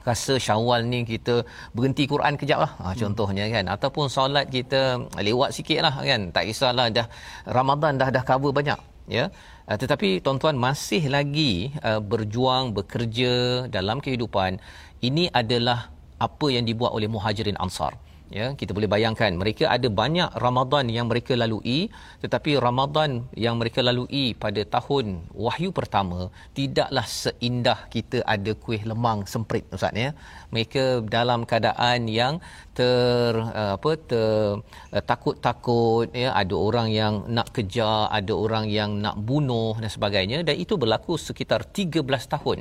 rasa 0.02 0.38
syawal 0.38 0.86
ni 0.86 1.06
kita 1.06 1.46
berhenti 1.76 2.10
Quran 2.10 2.34
kejap 2.38 2.60
lah. 2.66 2.72
Ha, 2.82 2.94
contohnya 2.98 3.46
kan. 3.50 3.66
Ataupun 3.70 4.06
solat 4.10 4.50
kita 4.50 5.02
lewat 5.18 5.54
sikit 5.54 5.86
lah 5.86 5.94
kan. 6.02 6.34
Tak 6.36 6.44
kisahlah 6.50 6.88
dah 6.90 7.08
Ramadan 7.46 8.02
dah 8.02 8.10
dah 8.10 8.24
cover 8.26 8.52
banyak 8.52 8.80
ya. 9.10 9.30
Uh, 9.70 9.78
tetapi 9.78 10.20
tuan-tuan 10.26 10.58
masih 10.58 11.08
lagi 11.08 11.72
uh, 11.86 12.02
berjuang 12.02 12.74
bekerja 12.76 13.66
dalam 13.70 14.04
kehidupan 14.04 14.60
ini 15.02 15.30
adalah 15.32 15.90
apa 16.22 16.48
yang 16.54 16.66
dibuat 16.70 16.94
oleh 16.94 17.10
muhajirin 17.10 17.58
ansar 17.58 17.98
ya 18.40 18.46
kita 18.60 18.72
boleh 18.78 18.90
bayangkan 18.96 19.32
mereka 19.42 19.68
ada 19.76 19.88
banyak 20.02 20.30
Ramadan 20.46 20.86
yang 20.98 21.06
mereka 21.12 21.34
lalui 21.44 21.80
tetapi 22.24 22.52
Ramadan 22.68 23.28
yang 23.46 23.56
mereka 23.62 23.80
lalui 23.88 24.26
pada 24.44 24.62
tahun 24.76 25.06
wahyu 25.46 25.70
pertama 25.80 26.20
tidaklah 26.58 27.06
seindah 27.24 27.80
kita 27.94 28.18
ada 28.34 28.52
kuih 28.64 28.82
lemang 28.92 29.20
semprit 29.34 29.66
ustaz 29.76 29.94
ya. 30.04 30.10
Mereka 30.54 30.84
dalam 31.18 31.44
keadaan 31.50 32.08
yang 32.20 32.34
ter 32.78 33.34
uh, 33.36 33.76
apa 33.78 33.92
ter 34.10 34.60
uh, 34.96 35.04
takut-takut 35.12 36.08
ya. 36.24 36.30
Ada 36.42 36.56
orang 36.68 36.88
yang 37.00 37.14
nak 37.38 37.48
kejar 37.56 38.08
ada 38.20 38.34
orang 38.34 38.66
yang 38.78 39.00
nak 39.04 39.16
bunuh 39.30 39.76
dan 39.82 39.92
sebagainya 39.96 40.40
dan 40.48 40.56
itu 40.64 40.76
berlaku 40.82 41.16
sekitar 41.28 41.62
13 41.68 42.06
tahun 42.34 42.58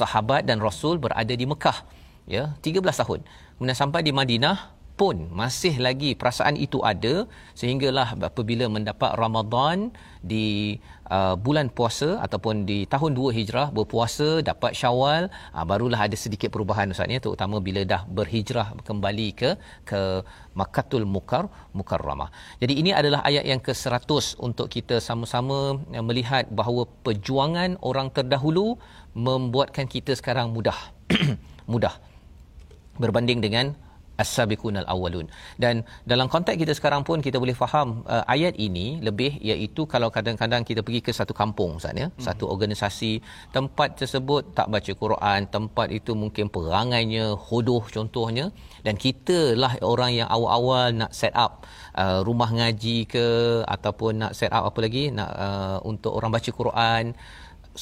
sahabat 0.00 0.48
dan 0.48 0.58
rasul 0.66 0.96
berada 1.04 1.34
di 1.42 1.46
Mekah 1.52 1.78
ya 2.36 2.44
13 2.64 3.02
tahun. 3.02 3.20
Kemudian 3.56 3.76
sampai 3.76 4.00
di 4.06 4.12
Madinah 4.16 4.79
pun 5.00 5.16
masih 5.40 5.74
lagi 5.86 6.10
perasaan 6.20 6.60
itu 6.64 6.78
ada 6.84 7.14
sehinggalah 7.56 8.08
apabila 8.28 8.68
mendapat 8.68 9.16
Ramadan 9.16 9.88
di 10.20 10.76
uh, 11.08 11.34
bulan 11.44 11.72
puasa 11.76 12.20
ataupun 12.24 12.68
di 12.68 12.78
tahun 12.84 13.16
2 13.16 13.36
Hijrah 13.38 13.68
berpuasa 13.76 14.28
dapat 14.50 14.76
Syawal 14.80 15.32
uh, 15.56 15.64
barulah 15.70 16.00
ada 16.04 16.16
sedikit 16.24 16.52
perubahan 16.52 16.92
ustaz 16.92 17.08
ya 17.08 17.20
terutama 17.24 17.56
bila 17.64 17.80
dah 17.92 18.02
berhijrah 18.18 18.76
kembali 18.88 19.28
ke 19.40 19.50
ke 19.88 20.00
Makkatul 20.60 21.08
Mukar 21.08 21.48
Mukarramah. 21.72 22.28
Jadi 22.60 22.76
ini 22.84 22.92
adalah 23.00 23.24
ayat 23.24 23.48
yang 23.48 23.60
ke-100 23.64 24.36
untuk 24.36 24.68
kita 24.68 25.00
sama-sama 25.00 25.80
uh, 25.80 26.04
melihat 26.04 26.44
bahawa 26.52 26.84
perjuangan 27.06 27.80
orang 27.80 28.12
terdahulu 28.12 28.76
membuatkan 29.16 29.88
kita 29.88 30.12
sekarang 30.12 30.52
mudah 30.52 30.76
mudah 31.72 31.96
berbanding 33.00 33.40
dengan 33.40 33.72
as-sabiqunal 34.22 34.86
awwalun 34.92 35.26
dan 35.64 35.74
dalam 36.12 36.26
konteks 36.34 36.58
kita 36.62 36.72
sekarang 36.78 37.02
pun 37.08 37.18
kita 37.26 37.36
boleh 37.42 37.56
faham 37.62 37.88
uh, 38.14 38.24
ayat 38.34 38.54
ini 38.66 38.86
lebih 39.08 39.32
iaitu 39.50 39.84
kalau 39.94 40.08
kadang-kadang 40.16 40.62
kita 40.68 40.80
pergi 40.86 41.00
ke 41.06 41.12
satu 41.20 41.34
kampung 41.40 41.72
Ustaz 41.80 41.96
ya 42.02 42.08
hmm. 42.08 42.22
satu 42.26 42.44
organisasi 42.54 43.12
tempat 43.56 43.88
tersebut 44.00 44.42
tak 44.58 44.68
baca 44.74 44.92
Quran 45.02 45.40
tempat 45.56 45.88
itu 45.98 46.12
mungkin 46.22 46.46
perangainya 46.56 47.24
hodoh 47.48 47.82
contohnya 47.96 48.46
dan 48.86 48.94
kita 49.04 49.38
lah 49.62 49.72
orang 49.92 50.12
yang 50.20 50.28
awal-awal 50.36 50.88
nak 51.00 51.12
set 51.20 51.34
up 51.44 51.52
uh, 52.02 52.18
rumah 52.28 52.50
ngaji 52.58 52.98
ke 53.14 53.26
ataupun 53.76 54.12
nak 54.22 54.32
set 54.38 54.52
up 54.56 54.64
apa 54.70 54.78
lagi 54.86 55.04
nak 55.18 55.30
uh, 55.46 55.78
untuk 55.90 56.12
orang 56.18 56.32
baca 56.36 56.50
Quran 56.60 57.04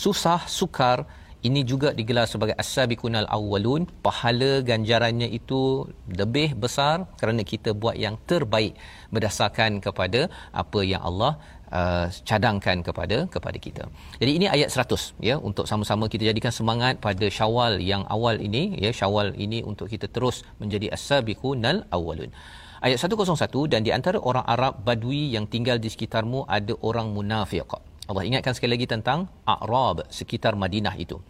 susah 0.02 0.40
sukar 0.58 0.98
ini 1.46 1.60
juga 1.70 1.88
digelar 1.98 2.26
sebagai 2.26 2.54
as-sabiqunal 2.62 3.28
awwalun 3.36 3.86
pahala 4.06 4.52
ganjarannya 4.70 5.28
itu 5.38 5.86
lebih 6.20 6.58
besar 6.62 7.06
kerana 7.20 7.42
kita 7.52 7.70
buat 7.82 7.94
yang 8.04 8.18
terbaik 8.30 8.74
berdasarkan 9.14 9.78
kepada 9.78 10.20
apa 10.62 10.80
yang 10.82 11.02
Allah 11.10 11.32
uh, 11.70 12.06
cadangkan 12.28 12.82
kepada 12.82 13.18
kepada 13.34 13.58
kita. 13.66 13.84
Jadi 14.20 14.32
ini 14.38 14.46
ayat 14.56 14.74
100 14.74 15.14
ya 15.28 15.36
untuk 15.38 15.70
sama-sama 15.70 16.10
kita 16.12 16.26
jadikan 16.30 16.50
semangat 16.50 16.98
pada 17.06 17.26
Syawal 17.38 17.78
yang 17.92 18.02
awal 18.16 18.42
ini 18.42 18.74
ya 18.84 18.90
Syawal 18.90 19.30
ini 19.38 19.60
untuk 19.62 19.86
kita 19.92 20.10
terus 20.10 20.42
menjadi 20.58 20.90
as-sabiqunal 20.96 21.86
awwalun. 21.94 22.32
Ayat 22.78 22.98
101 23.02 23.70
dan 23.72 23.80
di 23.86 23.90
antara 23.90 24.18
orang 24.22 24.46
Arab 24.46 24.86
Badui 24.86 25.34
yang 25.34 25.50
tinggal 25.50 25.82
di 25.82 25.90
sekitarmu 25.90 26.46
ada 26.46 26.74
orang 26.88 27.10
munafik. 27.10 27.66
Allah 28.08 28.24
ingatkan 28.24 28.56
sekali 28.56 28.80
lagi 28.80 28.88
tentang 28.88 29.28
A'rab 29.44 30.08
sekitar 30.08 30.56
Madinah 30.56 30.96
itu. 30.96 31.20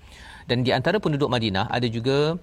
Dan 0.47 0.63
di 0.63 0.71
antara 0.71 1.03
penduduk 1.03 1.27
Madinah 1.27 1.67
ada 1.67 1.85
juga 1.91 2.39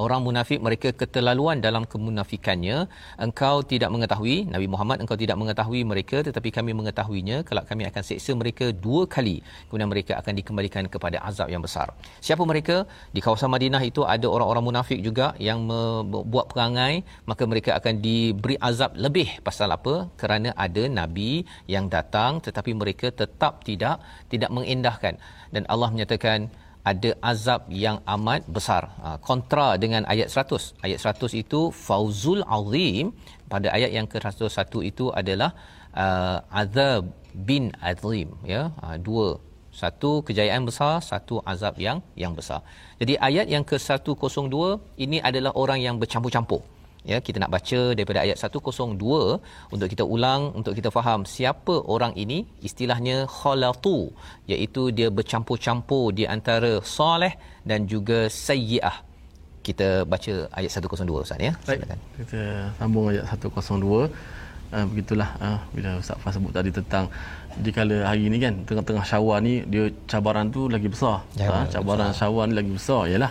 orang 0.00 0.20
munafik 0.26 0.58
mereka 0.58 0.88
keterlaluan 0.90 1.62
dalam 1.62 1.86
kemunafikannya. 1.86 2.90
Engkau 3.24 3.62
tidak 3.62 3.90
mengetahui 3.94 4.50
Nabi 4.50 4.66
Muhammad 4.72 4.98
engkau 5.02 5.18
tidak 5.18 5.36
mengetahui 5.40 5.80
mereka 5.86 6.18
tetapi 6.26 6.48
kami 6.50 6.72
mengetahuinya. 6.74 7.46
Kalau 7.48 7.62
kami 7.70 7.86
akan 7.90 8.02
seksa 8.02 8.34
mereka 8.34 8.74
dua 8.74 9.06
kali. 9.06 9.36
Kemudian 9.68 9.90
mereka 9.90 10.12
akan 10.20 10.32
dikembalikan 10.40 10.84
kepada 10.90 11.22
azab 11.28 11.48
yang 11.54 11.62
besar. 11.62 11.94
Siapa 12.18 12.42
mereka? 12.42 12.76
Di 13.14 13.20
kawasan 13.24 13.50
Madinah 13.54 13.82
itu 13.86 14.02
ada 14.02 14.26
orang-orang 14.26 14.64
munafik 14.70 15.00
juga 15.04 15.32
yang 15.38 15.62
membuat 15.70 16.50
perangai. 16.50 17.06
Maka 17.30 17.42
mereka 17.46 17.70
akan 17.78 17.94
diberi 18.02 18.56
azab 18.58 18.98
lebih. 18.98 19.28
Pasal 19.46 19.70
apa? 19.78 20.10
Kerana 20.20 20.50
ada 20.66 20.84
nabi 20.90 21.46
yang 21.70 21.86
datang 21.86 22.42
tetapi 22.42 22.74
mereka 22.74 23.08
tetap 23.14 23.62
tidak 23.68 24.02
tidak 24.32 24.50
mengindahkan. 24.50 25.14
Dan 25.54 25.62
Allah 25.70 25.88
menyatakan 25.94 26.50
ada 26.90 27.10
azab 27.30 27.60
yang 27.84 27.96
amat 28.14 28.44
besar. 28.56 28.82
Ha, 29.02 29.16
kontra 29.28 29.68
dengan 29.84 30.04
ayat 30.12 30.28
100. 30.28 30.84
Ayat 30.86 30.98
100 31.00 31.40
itu 31.42 31.60
fauzul 31.86 32.44
azim 32.56 33.16
pada 33.52 33.68
ayat 33.76 33.90
yang 33.96 34.06
ke-101 34.12 34.72
itu 34.90 35.08
adalah 35.20 35.50
uh, 35.96 36.38
azab 36.62 37.08
bin 37.48 37.72
azim 37.80 38.28
ya. 38.44 38.62
Ha, 38.84 39.00
dua 39.08 39.40
satu 39.80 40.22
kejayaan 40.26 40.62
besar, 40.68 40.92
satu 41.10 41.42
azab 41.52 41.74
yang 41.86 41.98
yang 42.22 42.36
besar. 42.38 42.60
Jadi 43.00 43.14
ayat 43.28 43.46
yang 43.54 43.64
ke-102 43.70 44.56
ini 45.04 45.18
adalah 45.18 45.52
orang 45.62 45.80
yang 45.86 45.96
bercampur-campur 46.02 46.73
ya 47.10 47.16
kita 47.26 47.36
nak 47.42 47.52
baca 47.56 47.80
daripada 47.96 48.18
ayat 48.24 48.36
102 48.40 48.96
untuk 49.74 49.88
kita 49.92 50.04
ulang 50.14 50.42
untuk 50.58 50.72
kita 50.78 50.90
faham 50.96 51.20
siapa 51.34 51.74
orang 51.94 52.12
ini. 52.24 52.38
Istilahnya 52.68 53.16
khalatu 53.38 53.98
iaitu 54.52 54.82
dia 54.98 55.08
bercampur-campur 55.18 56.04
di 56.18 56.24
antara 56.36 56.72
soleh 56.96 57.34
dan 57.70 57.84
juga 57.92 58.18
sayyiah. 58.44 58.96
Kita 59.66 59.88
baca 60.12 60.32
ayat 60.58 60.70
102 60.76 61.24
Ustaz 61.24 61.40
ya? 61.48 61.52
Silakan. 61.68 61.98
kita 62.20 62.40
sambung 62.80 63.06
ayat 63.12 63.24
102 63.36 64.08
Uh, 64.74 64.82
ah, 64.82 64.86
begitulah 64.90 65.30
uh, 65.46 65.58
bila 65.70 65.90
Ustaz 66.02 66.18
Fah 66.22 66.32
sebut 66.34 66.50
tadi 66.50 66.70
tentang 66.74 67.06
di 67.64 67.70
kala 67.76 68.10
hari 68.10 68.26
ni 68.32 68.42
kan 68.42 68.54
tengah-tengah 68.66 69.04
syawal 69.06 69.38
ni 69.46 69.62
dia 69.72 69.86
cabaran 70.10 70.50
tu 70.50 70.66
lagi 70.66 70.90
besar. 70.90 71.22
Ya, 71.38 71.46
ha, 71.52 71.58
cabaran 71.74 72.10
besar. 72.10 72.26
syawal 72.26 72.44
ni 72.50 72.54
lagi 72.58 72.72
besar 72.74 73.06
ialah 73.06 73.30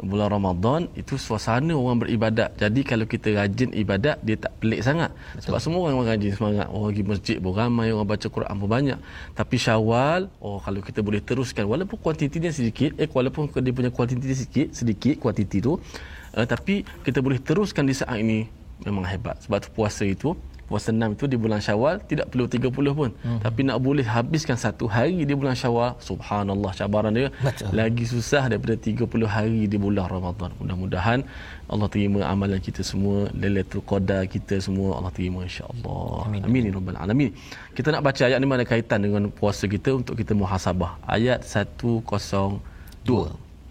bulan 0.00 0.28
Ramadan 0.32 0.88
itu 0.96 1.20
suasana 1.20 1.76
orang 1.76 2.02
beribadat. 2.02 2.56
Jadi 2.56 2.80
kalau 2.82 3.04
kita 3.04 3.36
rajin 3.36 3.70
ibadat 3.76 4.16
dia 4.24 4.36
tak 4.40 4.52
pelik 4.58 4.80
sangat. 4.80 5.12
Betul. 5.36 5.44
Sebab 5.52 5.58
semua 5.60 5.80
orang 5.92 6.08
rajin 6.08 6.32
semangat. 6.32 6.66
Orang 6.72 6.88
pergi 6.92 7.04
masjid 7.04 7.36
pun 7.36 7.52
ramai, 7.52 7.88
orang 7.92 8.08
baca 8.08 8.26
Quran 8.26 8.54
pun 8.56 8.68
banyak. 8.68 8.98
Tapi 9.36 9.56
Syawal, 9.60 10.20
oh 10.40 10.58
kalau 10.60 10.80
kita 10.80 11.00
boleh 11.04 11.20
teruskan 11.20 11.64
walaupun 11.68 11.96
kuantitinya 12.00 12.50
sedikit, 12.50 12.96
eh 12.96 13.08
walaupun 13.08 13.52
dia 13.60 13.72
punya 13.72 13.90
kuantiti 13.92 14.32
sedikit, 14.32 14.72
sedikit 14.72 15.14
kuantiti 15.20 15.60
tu, 15.60 15.76
uh, 15.76 16.46
tapi 16.48 16.82
kita 17.04 17.20
boleh 17.20 17.38
teruskan 17.40 17.84
di 17.84 17.94
saat 17.94 18.16
ini 18.18 18.48
memang 18.84 19.04
hebat. 19.04 19.36
Sebab 19.44 19.58
tu 19.60 19.68
puasa 19.76 20.08
itu 20.08 20.32
puasa 20.70 20.88
enam 20.94 21.10
itu 21.16 21.26
di 21.32 21.36
bulan 21.42 21.60
Syawal 21.66 21.98
tidak 22.10 22.26
perlu 22.30 22.46
30 22.46 22.98
pun. 23.00 23.10
Hmm. 23.26 23.40
tapi 23.44 23.60
nak 23.68 23.78
boleh 23.86 24.06
habiskan 24.06 24.56
satu 24.64 24.86
hari 24.86 25.26
di 25.28 25.34
bulan 25.40 25.58
Syawal 25.62 25.98
subhanallah 26.08 26.70
cabaran 26.78 27.10
dia 27.18 27.28
Betul. 27.42 27.74
lagi 27.74 28.04
susah 28.06 28.46
daripada 28.50 28.78
30 28.78 29.02
hari 29.34 29.60
di 29.66 29.76
bulan 29.84 30.06
Ramadan. 30.14 30.54
Mudah-mudahan 30.62 31.26
Allah 31.72 31.88
terima 31.90 32.20
amalan 32.32 32.62
kita 32.62 32.86
semua 32.86 33.26
lailatul 33.34 33.82
qadar 33.90 34.22
kita 34.30 34.62
semua 34.62 35.02
Allah 35.02 35.12
terima 35.18 35.42
insya-Allah. 35.42 36.30
Amin. 36.30 36.40
Amin 36.46 36.62
ya 36.70 36.72
rabbal 36.78 36.98
alamin. 37.02 37.30
Kita 37.74 37.90
nak 37.90 38.02
baca 38.06 38.22
ayat 38.30 38.38
ni 38.38 38.46
mana 38.46 38.62
kaitan 38.62 39.02
dengan 39.02 39.22
puasa 39.34 39.66
kita 39.74 39.90
untuk 40.00 40.14
kita 40.14 40.32
muhasabah. 40.38 41.02
Ayat 41.16 41.42
102 41.42 42.62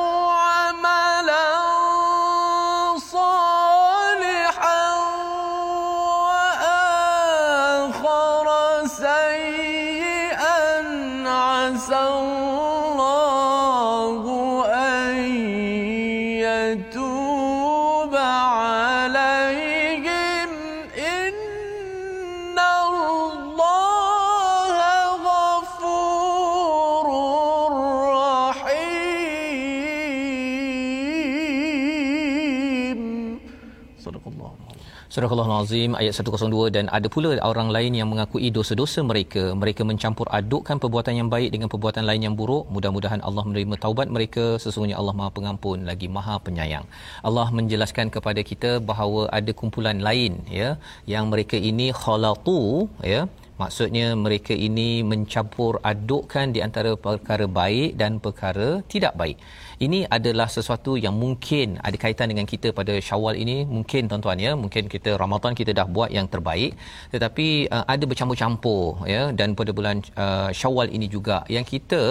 Surah 35.22 35.38
Al-Azim 35.38 35.90
ayat 35.98 36.14
102 36.18 36.74
dan 36.76 36.84
ada 36.96 37.08
pula 37.14 37.28
orang 37.50 37.68
lain 37.74 37.92
yang 37.98 38.08
mengakui 38.12 38.48
dosa-dosa 38.56 39.00
mereka. 39.10 39.42
Mereka 39.60 39.82
mencampur 39.90 40.26
adukkan 40.38 40.82
perbuatan 40.82 41.14
yang 41.18 41.28
baik 41.34 41.54
dengan 41.54 41.68
perbuatan 41.72 42.02
lain 42.08 42.22
yang 42.26 42.34
buruk. 42.40 42.64
Mudah-mudahan 42.74 43.22
Allah 43.28 43.44
menerima 43.48 43.78
taubat 43.84 44.10
mereka. 44.16 44.58
Sesungguhnya 44.62 44.98
Allah 45.00 45.14
Maha 45.18 45.30
Pengampun 45.36 45.86
lagi 45.90 46.10
Maha 46.16 46.42
Penyayang. 46.46 46.86
Allah 47.28 47.46
menjelaskan 47.58 48.10
kepada 48.16 48.42
kita 48.50 48.70
bahawa 48.90 49.30
ada 49.38 49.54
kumpulan 49.60 50.02
lain 50.08 50.42
ya 50.60 50.70
yang 51.12 51.30
mereka 51.30 51.54
ini 51.70 51.86
khalatu 52.02 52.90
ya 53.14 53.22
maksudnya 53.60 54.06
mereka 54.24 54.54
ini 54.68 54.88
mencampur 55.10 55.72
adukkan 55.92 56.46
di 56.54 56.60
antara 56.66 56.92
perkara 57.06 57.46
baik 57.60 57.90
dan 58.00 58.20
perkara 58.24 58.68
tidak 58.92 59.14
baik. 59.20 59.38
Ini 59.84 59.98
adalah 60.16 60.46
sesuatu 60.56 60.92
yang 61.04 61.14
mungkin 61.22 61.74
ada 61.86 61.96
kaitan 62.02 62.30
dengan 62.30 62.46
kita 62.52 62.68
pada 62.78 62.94
Syawal 63.08 63.34
ini. 63.44 63.56
Mungkin 63.76 64.06
tuan-tuan 64.10 64.38
ya 64.46 64.52
mungkin 64.62 64.86
kita 64.94 65.10
Ramadan 65.22 65.58
kita 65.60 65.74
dah 65.78 65.86
buat 65.96 66.10
yang 66.16 66.26
terbaik. 66.34 66.78
Tetapi 67.14 67.46
uh, 67.74 67.84
ada 67.94 68.04
bercampur-campur 68.10 69.02
ya 69.14 69.22
dan 69.38 69.58
pada 69.58 69.70
bulan 69.78 69.98
uh, 70.24 70.50
Syawal 70.60 70.86
ini 70.96 71.08
juga. 71.16 71.38
Yang 71.56 71.66
kita 71.74 72.02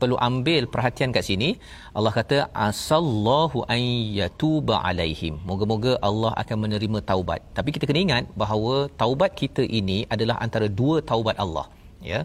perlu 0.00 0.18
ambil 0.28 0.66
perhatian 0.74 1.14
kat 1.16 1.22
sini 1.30 1.50
Allah 1.98 2.12
kata 2.18 2.38
asallahu 2.66 3.62
ayyatuba 3.76 4.74
alaihim. 4.88 5.34
Moga-moga 5.50 5.92
Allah 6.08 6.32
akan 6.42 6.58
menerima 6.64 6.98
taubat. 7.10 7.40
Tapi 7.58 7.70
kita 7.76 7.86
kena 7.88 8.02
ingat 8.06 8.24
bahawa 8.42 8.74
taubat 9.02 9.32
kita 9.42 9.62
ini 9.80 9.98
adalah 10.14 10.38
antara 10.46 10.66
dua 10.80 10.81
taubat 11.10 11.36
Allah 11.44 11.66
ya. 12.12 12.20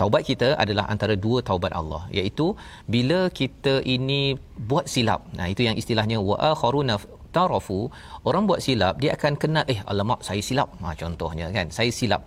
Taubat 0.00 0.22
kita 0.30 0.48
adalah 0.62 0.84
antara 0.94 1.14
dua 1.24 1.38
taubat 1.48 1.72
Allah 1.80 2.02
iaitu 2.18 2.46
bila 2.94 3.20
kita 3.40 3.74
ini 3.96 4.20
buat 4.70 4.86
silap. 4.94 5.20
Nah 5.38 5.46
itu 5.52 5.62
yang 5.68 5.76
istilahnya 5.82 6.18
wa 6.28 6.36
akharuna 6.52 6.96
i'tarafu 7.34 7.78
orang 8.28 8.42
buat 8.48 8.60
silap 8.66 8.94
dia 9.02 9.10
akan 9.18 9.34
kenal 9.42 9.64
eh 9.74 9.80
alamak 9.92 10.20
saya 10.28 10.42
silap. 10.48 10.68
Ha 10.82 10.94
contohnya 11.02 11.48
kan 11.56 11.68
saya 11.78 11.90
silap. 12.00 12.22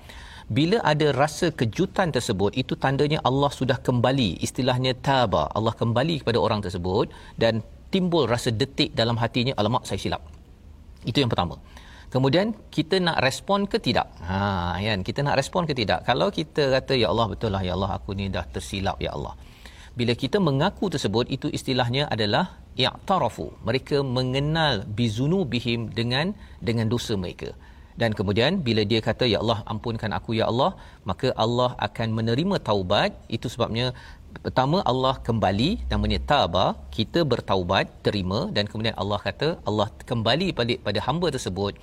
Bila 0.57 0.77
ada 0.91 1.07
rasa 1.21 1.47
kejutan 1.59 2.07
tersebut 2.15 2.51
itu 2.61 2.73
tandanya 2.83 3.19
Allah 3.29 3.51
sudah 3.59 3.77
kembali 3.87 4.29
istilahnya 4.47 4.93
taba. 5.07 5.43
Allah 5.57 5.73
kembali 5.81 6.15
kepada 6.23 6.39
orang 6.45 6.59
tersebut 6.65 7.11
dan 7.43 7.63
timbul 7.93 8.23
rasa 8.33 8.51
detik 8.61 8.91
dalam 8.99 9.15
hatinya 9.23 9.53
alamak 9.59 9.83
saya 9.89 9.99
silap. 10.05 10.23
Itu 11.09 11.19
yang 11.23 11.31
pertama 11.31 11.55
Kemudian 12.07 12.55
kita 12.71 13.03
nak 13.03 13.17
respon 13.19 13.67
ke 13.71 13.77
tidak? 13.83 14.07
Ha 14.23 14.79
kan 14.79 14.99
kita 15.07 15.19
nak 15.27 15.35
respon 15.39 15.67
ke 15.69 15.73
tidak? 15.75 16.07
Kalau 16.07 16.27
kita 16.31 16.71
kata 16.75 16.93
ya 16.95 17.07
Allah 17.11 17.27
betul 17.31 17.51
lah 17.55 17.61
ya 17.67 17.73
Allah 17.77 17.91
aku 17.99 18.15
ni 18.19 18.31
dah 18.31 18.45
tersilap 18.55 18.97
ya 19.03 19.11
Allah. 19.17 19.35
Bila 19.97 20.13
kita 20.23 20.37
mengaku 20.47 20.87
tersebut 20.93 21.25
itu 21.35 21.47
istilahnya 21.57 22.03
adalah 22.15 22.63
i'tarafu. 22.77 23.47
Mereka 23.67 24.05
mengenal 24.17 24.85
bizunubihim 24.99 25.89
dengan 25.99 26.37
dengan 26.67 26.85
dosa 26.93 27.13
mereka. 27.23 27.49
Dan 28.01 28.13
kemudian 28.17 28.61
bila 28.67 28.81
dia 28.85 29.01
kata 29.01 29.25
ya 29.25 29.41
Allah 29.43 29.59
ampunkan 29.73 30.13
aku 30.17 30.37
ya 30.39 30.45
Allah, 30.51 30.77
maka 31.09 31.33
Allah 31.33 31.73
akan 31.87 32.13
menerima 32.13 32.61
taubat. 32.67 33.09
Itu 33.25 33.49
sebabnya 33.49 33.85
pertama 34.45 34.77
Allah 34.91 35.15
kembali 35.27 35.69
namanya 35.91 36.19
taba 36.31 36.65
kita 36.97 37.19
bertaubat 37.31 37.85
terima 38.05 38.39
dan 38.55 38.65
kemudian 38.71 38.95
Allah 39.01 39.19
kata 39.27 39.49
Allah 39.69 39.87
kembali 40.11 40.47
balik 40.59 40.79
pada 40.87 40.99
hamba 41.07 41.27
tersebut 41.35 41.73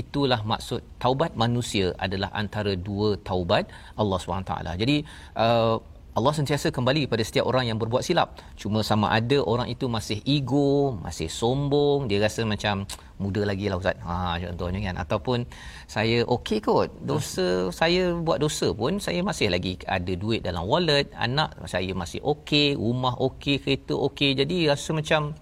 itulah 0.00 0.40
maksud 0.52 0.80
taubat 1.02 1.32
manusia 1.42 1.86
adalah 2.06 2.30
antara 2.42 2.72
dua 2.88 3.08
taubat 3.28 3.64
Allah 4.02 4.18
SWT. 4.22 4.52
Jadi 4.82 4.96
uh, 5.44 5.76
Allah 6.18 6.34
sentiasa 6.34 6.74
kembali 6.74 7.06
pada 7.06 7.22
setiap 7.22 7.46
orang 7.46 7.70
yang 7.70 7.78
berbuat 7.78 8.02
silap. 8.02 8.42
Cuma 8.58 8.82
sama 8.82 9.14
ada 9.14 9.38
orang 9.38 9.70
itu 9.70 9.86
masih 9.86 10.18
ego, 10.26 10.98
masih 10.98 11.30
sombong, 11.30 12.10
dia 12.10 12.18
rasa 12.18 12.42
macam 12.42 12.82
muda 13.22 13.46
lagi 13.46 13.70
lah 13.70 13.78
Ustaz. 13.78 13.94
Ha, 14.02 14.42
contohnya 14.50 14.90
kan. 14.90 14.94
Ataupun 14.98 15.38
saya 15.86 16.26
okey 16.26 16.58
kot. 16.58 16.90
Dosa 17.06 17.70
saya 17.70 18.18
buat 18.18 18.42
dosa 18.42 18.74
pun 18.74 18.98
saya 18.98 19.22
masih 19.22 19.46
lagi 19.54 19.78
ada 19.86 20.12
duit 20.18 20.42
dalam 20.42 20.66
wallet. 20.66 21.06
Anak 21.14 21.54
saya 21.70 21.94
masih 21.94 22.18
okey, 22.26 22.74
rumah 22.74 23.14
okey, 23.14 23.62
kereta 23.62 23.94
okey. 23.94 24.34
Jadi 24.34 24.66
rasa 24.66 24.90
macam 24.90 25.38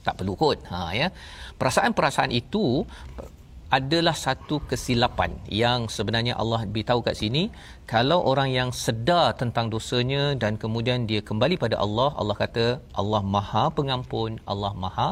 tak 0.00 0.24
perlu 0.24 0.32
kot. 0.40 0.64
Ha, 0.72 0.96
ya. 0.96 1.12
Perasaan-perasaan 1.60 2.32
itu 2.32 2.80
adalah 3.76 4.16
satu 4.16 4.56
kesilapan 4.70 5.30
yang 5.62 5.80
sebenarnya 5.96 6.34
Allah 6.42 6.60
beritahu 6.74 7.00
kat 7.06 7.16
sini. 7.20 7.42
Kalau 7.92 8.18
orang 8.30 8.48
yang 8.58 8.70
sedar 8.84 9.26
tentang 9.40 9.68
dosanya 9.74 10.24
dan 10.42 10.56
kemudian 10.62 11.04
dia 11.10 11.20
kembali 11.28 11.56
pada 11.64 11.76
Allah 11.84 12.10
Allah 12.20 12.36
kata 12.44 12.66
Allah 13.00 13.22
Maha 13.34 13.64
Pengampun 13.78 14.40
Allah 14.52 14.72
Maha 14.84 15.08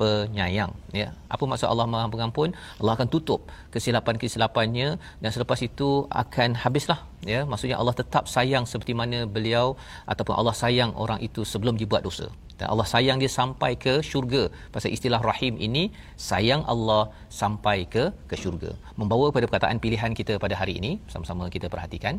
penyayang. 0.00 0.72
Ya. 1.00 1.08
Apa 1.34 1.44
maksud 1.50 1.68
Allah 1.72 1.86
Maha 1.92 2.06
Pengampun? 2.14 2.50
Allah 2.80 2.92
akan 2.96 3.08
tutup 3.14 3.40
kesilapan-kesilapannya 3.74 4.88
dan 5.22 5.30
selepas 5.34 5.60
itu 5.68 5.88
akan 6.22 6.50
habislah. 6.62 7.00
Ya. 7.32 7.40
Maksudnya 7.50 7.76
Allah 7.82 7.94
tetap 8.00 8.24
sayang 8.34 8.64
seperti 8.72 8.94
mana 9.00 9.20
beliau 9.36 9.66
ataupun 10.12 10.34
Allah 10.40 10.54
sayang 10.62 10.92
orang 11.04 11.20
itu 11.28 11.42
sebelum 11.52 11.76
dibuat 11.82 12.04
dosa. 12.08 12.28
Dan 12.58 12.66
Allah 12.72 12.86
sayang 12.94 13.18
dia 13.22 13.30
sampai 13.40 13.72
ke 13.84 13.94
syurga. 14.10 14.42
Pasal 14.74 14.90
istilah 14.96 15.20
rahim 15.30 15.54
ini 15.66 15.84
sayang 16.30 16.62
Allah 16.72 17.02
sampai 17.40 17.78
ke 17.94 18.04
ke 18.30 18.36
syurga. 18.42 18.72
Membawa 19.00 19.28
kepada 19.30 19.46
perkataan 19.50 19.80
pilihan 19.84 20.12
kita 20.20 20.36
pada 20.44 20.56
hari 20.60 20.74
ini 20.80 20.92
sama-sama 21.12 21.52
kita 21.56 21.68
perhatikan. 21.74 22.16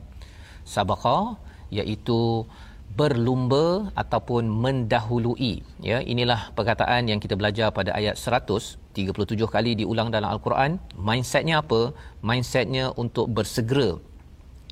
Sabaqa 0.75 1.19
iaitu 1.77 2.19
berlumba 2.95 3.91
ataupun 3.93 4.47
mendahului. 4.47 5.65
Ya 5.83 5.99
inilah 5.99 6.53
perkataan 6.57 7.11
yang 7.11 7.19
kita 7.19 7.35
belajar 7.35 7.69
pada 7.75 7.91
ayat 7.93 8.15
100 8.15 8.87
37 8.97 9.37
kali 9.45 9.77
diulang 9.77 10.09
dalam 10.09 10.33
al-Quran. 10.33 10.81
Mindsetnya 10.97 11.61
apa? 11.61 11.93
Mindsetnya 12.25 12.89
untuk 12.97 13.29
bersegera. 13.29 14.01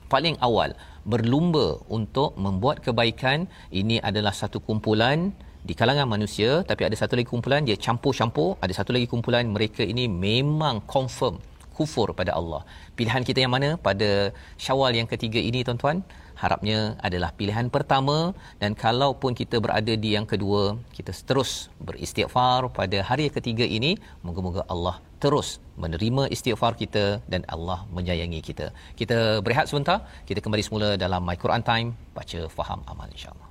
Paling 0.10 0.38
awal 0.42 0.74
berlumba 1.06 1.78
untuk 1.98 2.34
membuat 2.34 2.82
kebaikan. 2.82 3.46
Ini 3.70 4.02
adalah 4.02 4.34
satu 4.34 4.58
kumpulan 4.58 5.30
di 5.66 5.74
kalangan 5.74 6.06
manusia 6.06 6.62
tapi 6.70 6.86
ada 6.86 6.94
satu 6.98 7.18
lagi 7.18 7.30
kumpulan 7.30 7.62
dia 7.62 7.78
campur-campur. 7.78 8.58
Ada 8.66 8.82
satu 8.82 8.98
lagi 8.98 9.06
kumpulan 9.06 9.46
mereka 9.46 9.86
ini 9.86 10.10
memang 10.10 10.82
confirm 10.90 11.38
kufur 11.78 12.10
pada 12.20 12.34
Allah. 12.40 12.62
Pilihan 12.98 13.22
kita 13.28 13.44
yang 13.44 13.54
mana? 13.54 13.70
Pada 13.88 14.32
Syawal 14.56 14.96
yang 14.98 15.10
ketiga 15.14 15.38
ini 15.38 15.62
tuan-tuan 15.68 16.02
harapnya 16.44 17.00
adalah 17.08 17.30
pilihan 17.40 17.68
pertama 17.76 18.18
dan 18.62 18.72
kalaupun 18.84 19.32
kita 19.40 19.58
berada 19.64 19.94
di 20.04 20.10
yang 20.18 20.28
kedua 20.28 20.76
kita 20.98 21.12
terus 21.30 21.72
beristighfar 21.88 22.70
pada 22.80 23.00
hari 23.10 23.28
ketiga 23.38 23.66
ini 23.78 23.92
moga-moga 24.26 24.62
Allah 24.74 24.96
terus 25.24 25.64
menerima 25.84 26.24
istighfar 26.36 26.74
kita 26.82 27.06
dan 27.32 27.42
Allah 27.50 27.80
menyayangi 27.96 28.40
kita. 28.46 28.70
Kita 29.00 29.42
berehat 29.42 29.72
sebentar 29.72 30.06
kita 30.30 30.40
kembali 30.44 30.64
semula 30.68 30.90
dalam 31.00 31.24
my 31.26 31.38
Quran 31.40 31.64
time 31.66 31.88
baca 32.14 32.40
faham 32.58 32.80
amal 32.86 33.10
insyaallah 33.10 33.45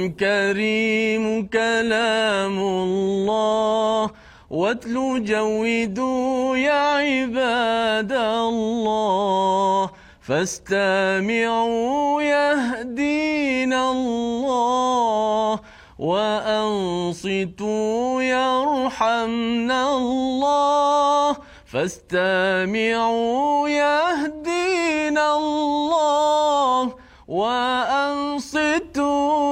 الكريم 0.00 1.46
كلام 1.46 2.58
الله 2.58 4.10
واتلوا 4.50 5.18
جودوا 5.18 6.56
يا 6.56 6.82
عباد 7.04 8.12
الله 8.12 9.90
فاستمعوا 10.20 12.22
يهدينا 12.22 13.90
الله 13.90 15.60
وأنصتوا 15.98 18.22
يرحمنا 18.22 19.96
الله 19.96 21.36
فاستمعوا 21.72 23.68
يهدينا 23.68 25.36
الله 25.36 26.94
وأنصتوا 27.29 28.87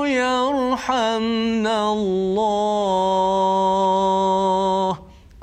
يرحمنا 0.07 1.77
الله 1.93 3.13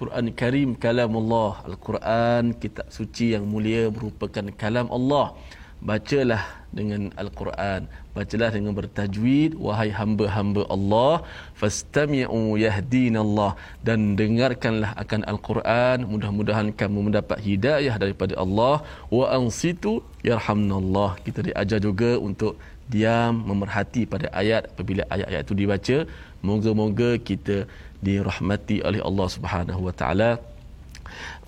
Quran 0.00 0.32
Karim 0.32 0.72
kalamullah 0.80 1.60
Al-Quran 1.68 2.56
kitab 2.56 2.88
suci 2.88 3.36
yang 3.36 3.44
mulia 3.44 3.92
merupakan 3.92 4.48
kalam 4.56 4.88
Allah 4.88 5.36
bacalah 5.89 6.43
dengan 6.77 7.01
Al-Quran. 7.21 7.81
Bacalah 8.17 8.49
dengan 8.55 8.73
bertajwid 8.79 9.51
wahai 9.65 9.89
hamba-hamba 9.99 10.61
Allah 10.75 11.13
fastami'u 11.61 12.39
yahdinallah. 12.65 13.51
Dan 13.87 13.99
dengarkanlah 14.19 14.91
akan 15.03 15.21
Al-Quran. 15.31 15.97
Mudah-mudahan 16.13 16.69
kamu 16.81 16.99
mendapat 17.07 17.39
hidayah 17.47 17.95
daripada 18.03 18.33
Allah. 18.43 18.75
Wa 19.17 19.25
ansitu 19.37 19.93
yarhamnallah. 20.29 21.09
Kita 21.27 21.39
diajar 21.47 21.79
juga 21.87 22.11
untuk 22.29 22.57
diam 22.93 23.33
memerhati 23.49 24.03
pada 24.13 24.27
ayat. 24.41 24.63
Apabila 24.73 25.03
ayat-ayat 25.13 25.43
itu 25.47 25.55
dibaca 25.61 25.97
moga-moga 26.49 27.09
kita 27.29 27.57
dirahmati 28.07 28.77
oleh 28.87 29.01
Allah 29.09 29.27
Subhanahu 29.37 29.81
wa 29.87 29.93
taala. 30.01 30.31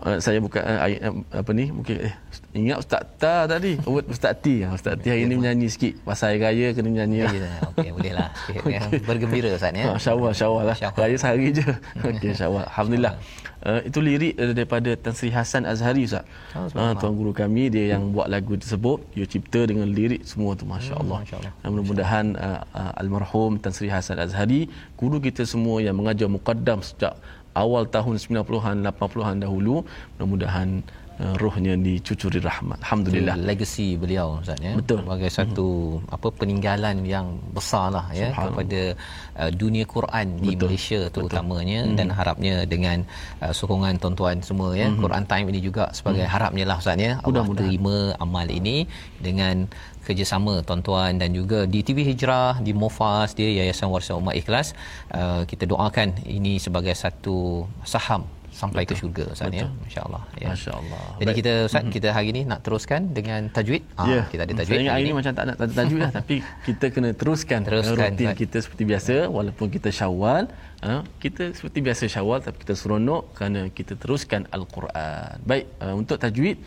Uh, 0.06 0.17
saya 0.21 0.38
buka 0.45 0.62
uh, 0.62 0.80
uh, 1.10 1.15
apa 1.41 1.52
ni? 1.60 1.65
Mungkin 1.78 1.95
eh 2.08 2.15
ingat 2.56 2.78
ustaz 2.80 3.04
ta 3.20 3.44
tadi 3.44 3.76
oh, 3.88 4.00
ustaz 4.08 4.40
T 4.40 4.64
ah, 4.64 4.72
ustaz 4.72 4.96
T 5.04 5.12
hari 5.12 5.28
ni 5.28 5.36
menyanyi 5.36 5.68
sikit 5.68 6.00
pasal 6.08 6.36
hari 6.36 6.40
raya 6.44 6.68
kena 6.72 6.90
menyanyi 6.90 7.20
lah. 7.28 7.34
Ya, 7.36 7.60
okey 7.72 7.90
bolehlah. 7.92 8.30
Okay. 8.48 8.74
Ya, 8.74 8.82
bergembira 9.04 9.50
ustaz 9.52 9.76
ya. 9.76 9.92
Ha, 9.92 10.00
syawal 10.00 10.32
syawal 10.32 10.64
lah. 10.72 10.76
Syawal. 10.80 10.96
Raya 10.96 11.16
sehari 11.20 11.48
je. 11.52 11.66
Okey 12.08 12.32
syawal. 12.34 12.64
Alhamdulillah. 12.72 13.14
Uh, 13.58 13.82
itu 13.84 14.00
lirik 14.00 14.38
uh, 14.38 14.54
daripada 14.54 14.94
Tan 14.96 15.18
Sri 15.18 15.34
Hasan 15.34 15.66
Azhari 15.66 16.06
Ustaz. 16.06 16.24
Oh, 16.54 16.70
uh, 16.72 16.94
tuan 16.94 17.18
guru 17.18 17.34
kami 17.34 17.74
dia 17.74 17.98
yang 17.98 18.14
buat 18.14 18.30
lagu 18.30 18.54
tersebut, 18.54 19.02
dia 19.18 19.26
cipta 19.26 19.66
dengan 19.66 19.90
lirik 19.90 20.22
semua 20.24 20.54
tu 20.54 20.70
masya-Allah. 20.70 21.20
Hmm, 21.20 21.26
masya-Allah. 21.26 21.52
Dan 21.66 21.68
mudah-mudahan 21.74 22.26
uh, 22.38 22.62
uh, 22.72 23.02
almarhum 23.02 23.58
Tan 23.58 23.74
Sri 23.74 23.90
Hasan 23.90 24.22
Azhari, 24.22 24.70
guru 24.96 25.18
kita 25.18 25.42
semua 25.44 25.82
yang 25.82 25.98
mengajar 25.98 26.30
muqaddam 26.30 26.86
sejak 26.86 27.18
awal 27.58 27.90
tahun 27.90 28.22
90-an 28.22 28.86
80-an 28.86 29.42
dahulu, 29.42 29.82
mudah-mudahan 30.16 30.86
uh, 31.22 31.36
rohnya 31.42 31.74
dicucuri 31.78 32.40
rahmat. 32.42 32.82
Alhamdulillah. 32.86 33.36
Itu 33.38 33.48
legacy 33.50 33.88
beliau 33.98 34.42
Ustaz 34.42 34.60
ya 34.62 34.74
Betul. 34.78 35.04
sebagai 35.04 35.30
satu 35.34 35.68
hmm. 35.98 36.16
apa 36.16 36.28
peninggalan 36.34 36.96
yang 37.06 37.38
besar 37.54 37.90
lah 37.94 38.08
ya 38.14 38.34
kepada 38.34 38.94
uh, 39.38 39.52
dunia 39.52 39.86
Quran 39.86 40.38
di 40.42 40.54
Betul. 40.54 40.62
Malaysia 40.70 41.00
terutamanya 41.10 41.82
hmm. 41.86 41.96
dan 41.98 42.08
harapnya 42.14 42.56
dengan 42.70 43.04
uh, 43.42 43.54
sokongan 43.54 43.98
tuan-tuan 44.02 44.42
semua 44.46 44.74
ya 44.78 44.88
hmm. 44.90 45.02
Quran 45.02 45.24
Time 45.28 45.46
ini 45.52 45.60
juga 45.60 45.90
sebagai 45.92 46.26
hmm. 46.26 46.34
harapnya 46.34 46.66
lah 46.70 46.78
Ustaz 46.82 47.00
ya 47.02 47.20
Allah 47.22 47.44
terima 47.58 48.14
amal 48.22 48.48
ini 48.48 48.86
dengan 49.18 49.68
kerjasama 50.08 50.64
tuan-tuan 50.64 51.20
dan 51.20 51.36
juga 51.36 51.68
di 51.68 51.84
TV 51.84 52.08
Hijrah 52.08 52.64
di 52.64 52.72
Mofas 52.72 53.36
di 53.36 53.60
Yayasan 53.60 53.92
Warsa 53.92 54.16
Umat 54.16 54.40
Ikhlas 54.40 54.72
uh, 55.12 55.44
kita 55.44 55.68
doakan 55.68 56.24
ini 56.24 56.64
sebagai 56.64 56.96
satu 56.96 57.68
saham 57.84 58.24
sampai 58.62 58.84
Betul. 58.84 58.89
ke 58.89 59.00
syurga 59.00 59.24
Ustaz 59.34 59.54
ya 59.54 59.67
insya-Allah 59.88 60.24
ya 60.41 60.48
Masya-Allah. 60.52 61.02
jadi 61.22 61.30
Baik. 61.30 61.38
kita 61.39 61.54
Ustaz 61.70 61.82
mm-hmm. 61.82 61.96
kita 61.96 62.08
hari 62.17 62.28
ini 62.34 62.41
nak 62.52 62.60
teruskan 62.65 63.02
dengan 63.17 63.41
tajwid. 63.56 63.84
Ah 64.00 64.06
Ya, 64.10 64.22
kita 64.32 64.41
ada 64.46 64.54
tajwid. 64.60 64.78
Saya 64.82 64.91
hari 64.96 65.04
ini 65.06 65.13
macam 65.20 65.32
tak 65.38 65.46
nak 65.50 65.56
tajwid 65.80 66.02
lah 66.02 66.12
tapi 66.20 66.36
kita 66.67 66.86
kena 66.96 67.10
teruskan, 67.22 67.60
Teruskan, 67.70 67.93
rutin 68.02 68.28
Ustaz. 68.28 68.39
kita 68.41 68.58
seperti 68.65 68.84
biasa 68.91 69.13
walaupun 69.38 69.67
kita 69.76 69.89
Syawal, 70.00 70.43
ha, 70.86 70.93
kita 71.24 71.43
seperti 71.58 71.80
biasa 71.88 72.04
Syawal 72.15 72.39
tapi 72.46 72.58
kita 72.63 72.74
seronok 72.82 73.24
kerana 73.38 73.62
kita 73.78 73.93
teruskan 74.02 74.41
al-Quran. 74.58 75.36
Baik, 75.50 75.65
uh, 75.84 75.93
untuk 76.02 76.17
tajwid 76.24 76.58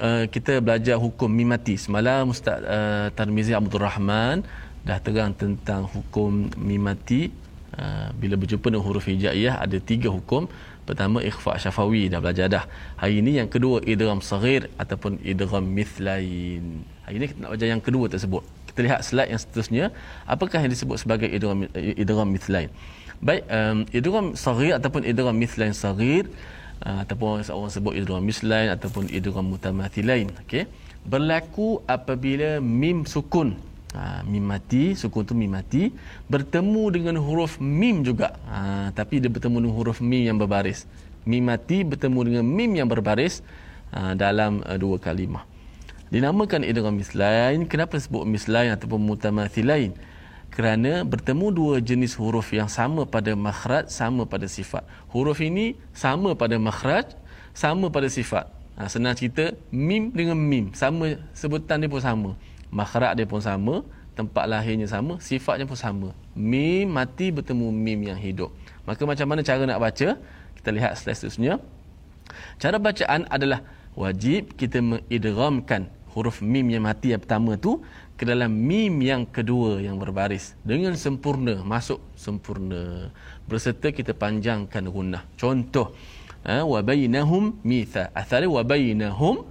uh, 0.00 0.24
kita 0.34 0.52
belajar 0.66 0.96
hukum 0.98 1.30
mimati. 1.30 1.74
Semalam 1.84 2.30
Ustaz 2.34 2.58
uh, 2.76 3.06
Tarmizi 3.18 3.52
Abdul 3.54 3.82
Rahman 3.82 4.46
dah 4.84 4.98
terang 5.00 5.32
tentang 5.32 5.88
hukum 5.88 6.52
mimati 6.60 7.32
uh, 7.80 8.08
bila 8.20 8.34
berjumpa 8.36 8.66
dengan 8.68 8.84
huruf 8.84 9.04
hijaiyah 9.10 9.54
ada 9.64 9.78
tiga 9.90 10.08
hukum. 10.16 10.44
Pertama 10.88 11.18
ikhfa 11.24 11.56
syafawi 11.56 12.12
dah 12.12 12.20
belajar 12.24 12.46
dah. 12.52 12.64
Hari 13.00 13.24
ini 13.24 13.40
yang 13.40 13.48
kedua 13.48 13.80
idgham 13.92 14.20
saghir 14.20 14.68
ataupun 14.82 15.16
idgham 15.24 15.64
mithlain. 15.64 16.84
Hari 17.08 17.14
ini 17.18 17.26
kita 17.32 17.38
nak 17.40 17.50
belajar 17.56 17.68
yang 17.72 17.82
kedua 17.86 18.06
tersebut. 18.12 18.42
Kita 18.68 18.80
lihat 18.86 19.00
slide 19.08 19.30
yang 19.32 19.40
seterusnya, 19.40 19.84
apakah 20.28 20.58
yang 20.60 20.72
disebut 20.76 20.96
sebagai 21.00 21.28
idgham 21.36 21.64
idgham 21.72 22.28
mithlain. 22.28 22.68
Baik, 23.24 23.42
um, 23.48 23.78
idgham 23.96 24.26
saghir 24.36 24.72
ataupun 24.76 25.08
idgham 25.08 25.32
mithlain 25.32 25.72
saghir 25.72 26.28
uh, 26.84 27.00
ataupun 27.04 27.40
seorang 27.48 27.72
sebut 27.72 27.94
idgham 27.96 28.20
mithlain 28.20 28.68
ataupun 28.76 29.08
idgham 29.08 29.46
mutamathilain, 29.52 30.28
okey. 30.44 30.68
Berlaku 31.04 31.80
apabila 31.88 32.60
mim 32.60 33.08
sukun 33.08 33.56
Ha, 33.94 34.26
mim 34.26 34.42
mati, 34.42 34.98
sukun 34.98 35.22
tu 35.22 35.38
mim 35.38 35.54
mati 35.54 35.94
bertemu 36.26 36.82
dengan 36.90 37.14
huruf 37.22 37.62
mim 37.62 38.02
juga. 38.02 38.34
Ha, 38.50 38.90
tapi 38.90 39.22
dia 39.22 39.30
bertemu 39.30 39.62
dengan 39.62 39.74
huruf 39.78 40.02
mim 40.02 40.26
yang 40.26 40.34
berbaris. 40.34 40.90
Mim 41.22 41.46
mati 41.46 41.86
bertemu 41.86 42.20
dengan 42.26 42.44
mim 42.44 42.74
yang 42.74 42.90
berbaris 42.90 43.46
ha, 43.94 44.18
dalam 44.18 44.66
uh, 44.66 44.74
dua 44.74 44.98
kalimah. 44.98 45.46
Dinamakan 46.10 46.66
idgham 46.66 46.98
mislain. 46.98 47.70
Kenapa 47.70 47.94
sebut 47.94 48.26
mislain 48.26 48.74
ataupun 48.74 48.98
mutamathilain? 48.98 49.94
Kerana 50.50 51.06
bertemu 51.06 51.46
dua 51.54 51.74
jenis 51.78 52.18
huruf 52.18 52.50
yang 52.50 52.66
sama 52.66 53.06
pada 53.06 53.38
makhraj, 53.38 53.94
sama 53.94 54.26
pada 54.26 54.50
sifat. 54.50 54.82
Huruf 55.14 55.38
ini 55.38 55.78
sama 55.94 56.34
pada 56.34 56.58
makhraj, 56.58 57.14
sama 57.54 57.94
pada 57.94 58.10
sifat. 58.10 58.50
Ha, 58.74 58.90
senang 58.90 59.14
cerita, 59.14 59.54
mim 59.70 60.10
dengan 60.10 60.34
mim. 60.34 60.74
Sama, 60.74 61.14
sebutan 61.30 61.78
dia 61.78 61.86
pun 61.86 62.02
sama 62.02 62.34
makhraj 62.74 63.14
dia 63.14 63.24
pun 63.24 63.38
sama, 63.38 63.86
tempat 64.18 64.50
lahirnya 64.50 64.90
sama, 64.90 65.22
sifatnya 65.22 65.64
pun 65.64 65.78
sama. 65.78 66.08
Mim 66.34 66.90
mati 66.90 67.30
bertemu 67.30 67.70
mim 67.70 68.00
yang 68.10 68.18
hidup. 68.18 68.50
Maka 68.82 69.06
macam 69.06 69.26
mana 69.30 69.46
cara 69.46 69.62
nak 69.62 69.78
baca? 69.78 70.18
Kita 70.58 70.68
lihat 70.74 70.98
seterusnya. 70.98 71.62
Cara 72.58 72.82
bacaan 72.82 73.30
adalah 73.30 73.62
wajib 73.94 74.58
kita 74.58 74.82
mengidghamkan 74.82 75.86
huruf 76.14 76.42
mim 76.42 76.66
yang 76.70 76.86
mati 76.86 77.10
yang 77.14 77.22
pertama 77.22 77.58
tu 77.58 77.82
ke 78.14 78.22
dalam 78.22 78.50
mim 78.50 79.02
yang 79.02 79.26
kedua 79.26 79.82
yang 79.82 79.98
berbaris 79.98 80.54
dengan 80.62 80.94
sempurna 80.94 81.62
masuk 81.66 81.98
sempurna 82.14 83.10
berserta 83.50 83.90
kita 83.90 84.14
panjangkan 84.14 84.86
gunnah 84.86 85.26
contoh 85.34 85.90
ha, 86.46 86.62
wa 86.62 86.78
bainahum 86.78 87.58
mitha 87.66 88.14
athari 88.14 88.46
wa 88.46 88.62
bainahum 88.62 89.42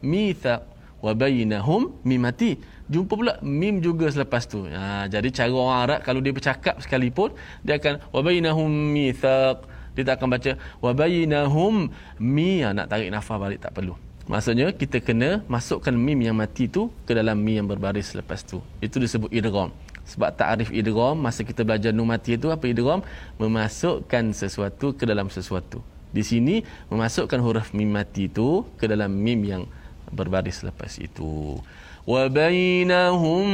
mitha 0.00 0.64
wa 1.04 1.12
bainahum 1.14 1.94
mim 2.02 2.20
mati. 2.22 2.58
Jumpa 2.88 3.12
pula 3.14 3.34
mim 3.44 3.84
juga 3.84 4.08
selepas 4.08 4.48
tu. 4.48 4.64
Ha, 4.64 5.06
jadi 5.12 5.28
cara 5.28 5.52
orang 5.52 5.80
Arab 5.84 6.00
kalau 6.06 6.20
dia 6.24 6.32
bercakap 6.32 6.80
sekalipun 6.80 7.36
dia 7.60 7.76
akan 7.76 8.00
wa 8.10 8.20
bainahum 8.24 8.68
mithaq. 8.68 9.64
Dia 9.92 10.02
tak 10.14 10.22
akan 10.22 10.28
baca 10.30 10.52
wa 10.84 10.92
bainahum 10.96 11.74
mi. 12.16 12.64
Ha, 12.64 12.72
nak 12.72 12.88
tarik 12.88 13.12
nafas 13.12 13.36
balik 13.36 13.60
tak 13.60 13.74
perlu. 13.76 13.94
Maksudnya 14.28 14.68
kita 14.76 15.00
kena 15.00 15.40
masukkan 15.48 15.92
mim 15.96 16.20
yang 16.20 16.36
mati 16.36 16.68
tu 16.68 16.92
ke 17.08 17.16
dalam 17.16 17.40
mim 17.40 17.64
yang 17.64 17.68
berbaris 17.68 18.12
selepas 18.12 18.44
tu. 18.44 18.60
Itu 18.84 19.00
disebut 19.00 19.32
idgham. 19.32 19.72
Sebab 20.04 20.36
takrif 20.36 20.68
idgham 20.68 21.16
masa 21.16 21.40
kita 21.44 21.64
belajar 21.64 21.96
nun 21.96 22.12
mati 22.12 22.36
itu 22.36 22.52
apa 22.52 22.64
idgham? 22.68 23.00
Memasukkan 23.40 24.36
sesuatu 24.36 24.92
ke 24.92 25.08
dalam 25.08 25.32
sesuatu. 25.32 25.80
Di 26.12 26.20
sini 26.24 26.60
memasukkan 26.92 27.40
huruf 27.40 27.72
mim 27.72 27.88
mati 27.88 28.28
itu 28.28 28.68
ke 28.80 28.84
dalam 28.84 29.12
mim 29.12 29.40
yang 29.44 29.62
berbaris 30.12 30.64
lepas 30.64 30.96
itu. 31.00 31.60
Wa 32.08 32.28
bainahum 32.32 33.44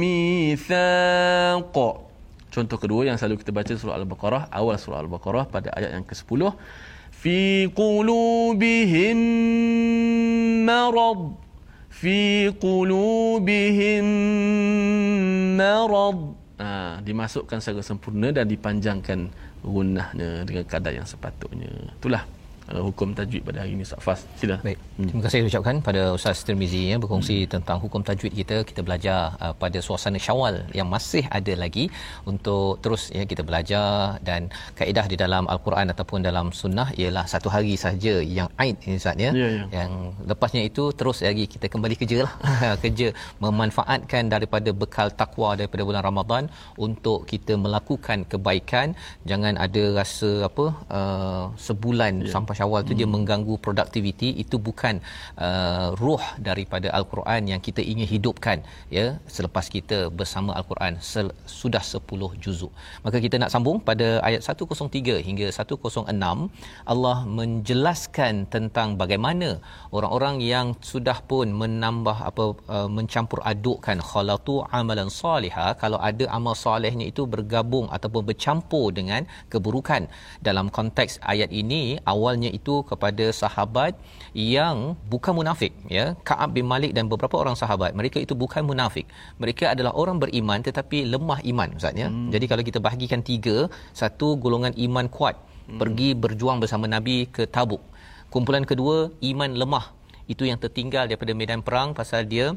mithaq. 0.00 1.76
Contoh 2.48 2.78
kedua 2.80 3.04
yang 3.04 3.20
selalu 3.20 3.44
kita 3.44 3.52
baca 3.52 3.72
surah 3.76 4.00
al-baqarah 4.00 4.48
awal 4.48 4.80
surah 4.80 5.04
al-baqarah 5.04 5.44
pada 5.52 5.68
ayat 5.76 5.92
yang 5.92 6.04
ke-10 6.08 6.56
fi 7.12 7.68
qulubihim 7.68 9.20
marad. 10.64 11.36
Fi 11.92 12.48
qulubihim 12.56 14.06
marad. 15.60 16.18
Ha, 16.58 16.98
dimasukkan 17.04 17.62
secara 17.62 17.84
sempurna 17.84 18.32
dan 18.34 18.48
dipanjangkan 18.48 19.30
gunnahnya 19.62 20.42
dengan 20.48 20.64
kadar 20.66 20.96
yang 20.96 21.06
sepatutnya. 21.06 21.70
Itulah 22.00 22.26
uh, 22.74 22.82
hukum 22.86 23.08
tajwid 23.18 23.42
pada 23.48 23.58
hari 23.62 23.72
ini 23.76 23.84
Ustaz 23.86 24.00
Fas. 24.06 24.20
Sila. 24.40 24.56
Baik. 24.66 24.78
Terima 24.98 25.22
kasih 25.24 25.40
ucapkan 25.50 25.76
pada 25.88 26.02
Ustaz 26.18 26.42
Tirmizi 26.46 26.82
ya 26.92 26.96
berkongsi 27.02 27.36
hmm. 27.44 27.50
tentang 27.54 27.78
hukum 27.84 28.02
tajwid 28.08 28.32
kita. 28.40 28.56
Kita 28.70 28.80
belajar 28.86 29.18
uh, 29.44 29.54
pada 29.62 29.78
suasana 29.86 30.20
Syawal 30.26 30.56
yang 30.78 30.88
masih 30.94 31.24
ada 31.38 31.54
lagi 31.64 31.84
untuk 32.32 32.82
terus 32.84 33.02
ya 33.18 33.24
kita 33.32 33.42
belajar 33.48 34.18
dan 34.28 34.50
kaedah 34.78 35.06
di 35.12 35.16
dalam 35.22 35.44
al-Quran 35.54 35.92
ataupun 35.94 36.20
dalam 36.28 36.46
sunnah 36.60 36.88
ialah 37.00 37.24
satu 37.34 37.48
hari 37.54 37.74
sahaja 37.84 38.14
yang 38.38 38.48
Aid 38.62 38.76
ini 38.86 38.96
Ustaz 39.02 39.16
ya. 39.26 39.30
Ya, 39.42 39.48
ya. 39.58 39.64
Yang 39.78 39.90
lepasnya 40.30 40.62
itu 40.70 40.84
terus 40.98 41.18
lagi 41.28 41.46
kita 41.54 41.66
kembali 41.72 41.94
kerja 42.00 42.18
lah. 42.26 42.32
kerja 42.84 43.08
memanfaatkan 43.44 44.32
daripada 44.34 44.70
bekal 44.82 45.08
takwa 45.20 45.50
daripada 45.60 45.82
bulan 45.88 46.02
Ramadan 46.08 46.44
untuk 46.86 47.24
kita 47.32 47.54
melakukan 47.64 48.26
kebaikan. 48.32 48.98
Jangan 49.30 49.54
ada 49.66 49.82
rasa 50.00 50.30
apa 50.48 50.66
uh, 50.98 51.44
sebulan 51.68 52.26
ya. 52.26 52.32
sampai 52.34 52.54
Syawal 52.58 52.82
tu 52.88 52.92
hmm. 52.92 53.00
dia 53.00 53.08
mengganggu 53.14 53.54
produktiviti 53.64 54.28
itu 54.42 54.56
bukan 54.68 54.94
uh, 55.46 55.88
ruh 56.02 56.24
daripada 56.48 56.88
al-Quran 56.98 57.42
yang 57.52 57.60
kita 57.66 57.80
ingin 57.92 58.08
hidupkan 58.14 58.58
ya 58.96 59.06
selepas 59.36 59.66
kita 59.76 59.98
bersama 60.18 60.50
al-Quran 60.58 60.94
sel- 61.10 61.36
sudah 61.60 61.82
10 61.82 62.42
juzuk. 62.44 62.72
Maka 63.04 63.16
kita 63.24 63.36
nak 63.42 63.52
sambung 63.54 63.78
pada 63.88 64.08
ayat 64.28 64.42
103 64.42 65.26
hingga 65.28 65.46
106 65.60 66.92
Allah 66.92 67.16
menjelaskan 67.38 68.34
tentang 68.54 68.88
bagaimana 69.02 69.48
orang-orang 69.96 70.36
yang 70.52 70.66
sudah 70.92 71.18
pun 71.30 71.46
menambah 71.62 72.16
apa 72.30 72.44
uh, 72.76 72.88
mencampur 72.98 73.40
adukkan 73.52 73.98
khalatu 74.10 74.54
amalan 74.80 75.10
salihah 75.20 75.70
kalau 75.82 75.98
ada 76.10 76.24
amal 76.38 76.54
solehnya 76.64 77.06
itu 77.12 77.22
bergabung 77.34 77.86
ataupun 77.96 78.22
bercampur 78.30 78.86
dengan 78.98 79.22
keburukan 79.52 80.02
dalam 80.48 80.66
konteks 80.78 81.14
ayat 81.32 81.50
ini 81.62 81.82
awalnya 82.12 82.47
itu 82.58 82.74
kepada 82.90 83.26
sahabat 83.40 83.92
yang 84.32 84.96
bukan 85.12 85.32
munafik 85.38 85.72
ya 85.96 86.16
Ka'ab 86.28 86.56
bin 86.56 86.66
Malik 86.72 86.92
dan 86.96 87.06
beberapa 87.12 87.36
orang 87.42 87.56
sahabat 87.62 87.92
mereka 88.00 88.18
itu 88.24 88.34
bukan 88.42 88.62
munafik 88.70 89.06
mereka 89.42 89.74
adalah 89.74 89.92
orang 90.02 90.16
beriman 90.22 90.60
tetapi 90.68 91.08
lemah 91.12 91.40
iman 91.50 91.68
ustaz 91.78 91.94
ya 92.02 92.08
hmm. 92.08 92.30
jadi 92.34 92.44
kalau 92.50 92.62
kita 92.68 92.78
bahagikan 92.86 93.20
tiga 93.30 93.68
satu 94.00 94.38
golongan 94.44 94.74
iman 94.86 95.06
kuat 95.16 95.36
hmm. 95.68 95.78
pergi 95.80 96.08
berjuang 96.16 96.58
bersama 96.62 96.88
Nabi 96.88 97.28
ke 97.28 97.44
Tabuk. 97.44 97.82
Kumpulan 98.32 98.64
kedua 98.64 99.08
iman 99.32 99.50
lemah. 99.52 99.86
Itu 100.28 100.44
yang 100.44 100.60
tertinggal 100.60 101.08
daripada 101.08 101.32
medan 101.32 101.64
perang 101.64 101.96
pasal 101.96 102.28
dia 102.28 102.52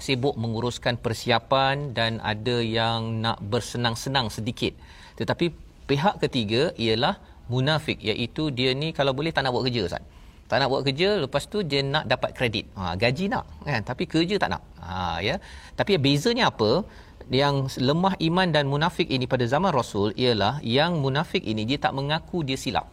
sibuk 0.00 0.36
menguruskan 0.36 0.96
persiapan 0.96 1.92
dan 1.96 2.20
ada 2.24 2.60
yang 2.64 3.20
nak 3.24 3.40
bersenang-senang 3.40 4.32
sedikit. 4.32 4.72
Tetapi 5.16 5.52
pihak 5.88 6.20
ketiga 6.24 6.72
ialah 6.76 7.20
munafik 7.52 7.98
iaitu 8.10 8.54
dia 8.58 8.70
ni 8.82 8.88
kalau 8.98 9.12
boleh 9.18 9.32
tak 9.34 9.42
nak 9.44 9.52
buat 9.54 9.66
kerja 9.66 9.82
Ustaz. 9.90 10.04
Tak 10.50 10.58
nak 10.58 10.68
buat 10.72 10.82
kerja 10.86 11.08
lepas 11.22 11.42
tu 11.52 11.58
dia 11.70 11.80
nak 11.94 12.04
dapat 12.12 12.30
kredit. 12.38 12.64
Ha 12.78 12.94
gaji 13.02 13.26
nak 13.34 13.44
kan 13.66 13.82
tapi 13.90 14.04
kerja 14.12 14.34
tak 14.42 14.50
nak. 14.54 14.62
Ha 14.82 15.18
ya. 15.28 15.34
Tapi 15.78 15.98
bezanya 16.04 16.50
apa? 16.50 16.70
Yang 17.30 17.78
lemah 17.78 18.14
iman 18.28 18.48
dan 18.54 18.64
munafik 18.72 19.06
ini 19.06 19.26
pada 19.32 19.46
zaman 19.46 19.70
Rasul 19.70 20.10
ialah 20.18 20.58
yang 20.66 20.98
munafik 21.04 21.42
ini 21.52 21.62
dia 21.70 21.78
tak 21.78 21.94
mengaku 21.98 22.42
dia 22.42 22.58
silap. 22.58 22.86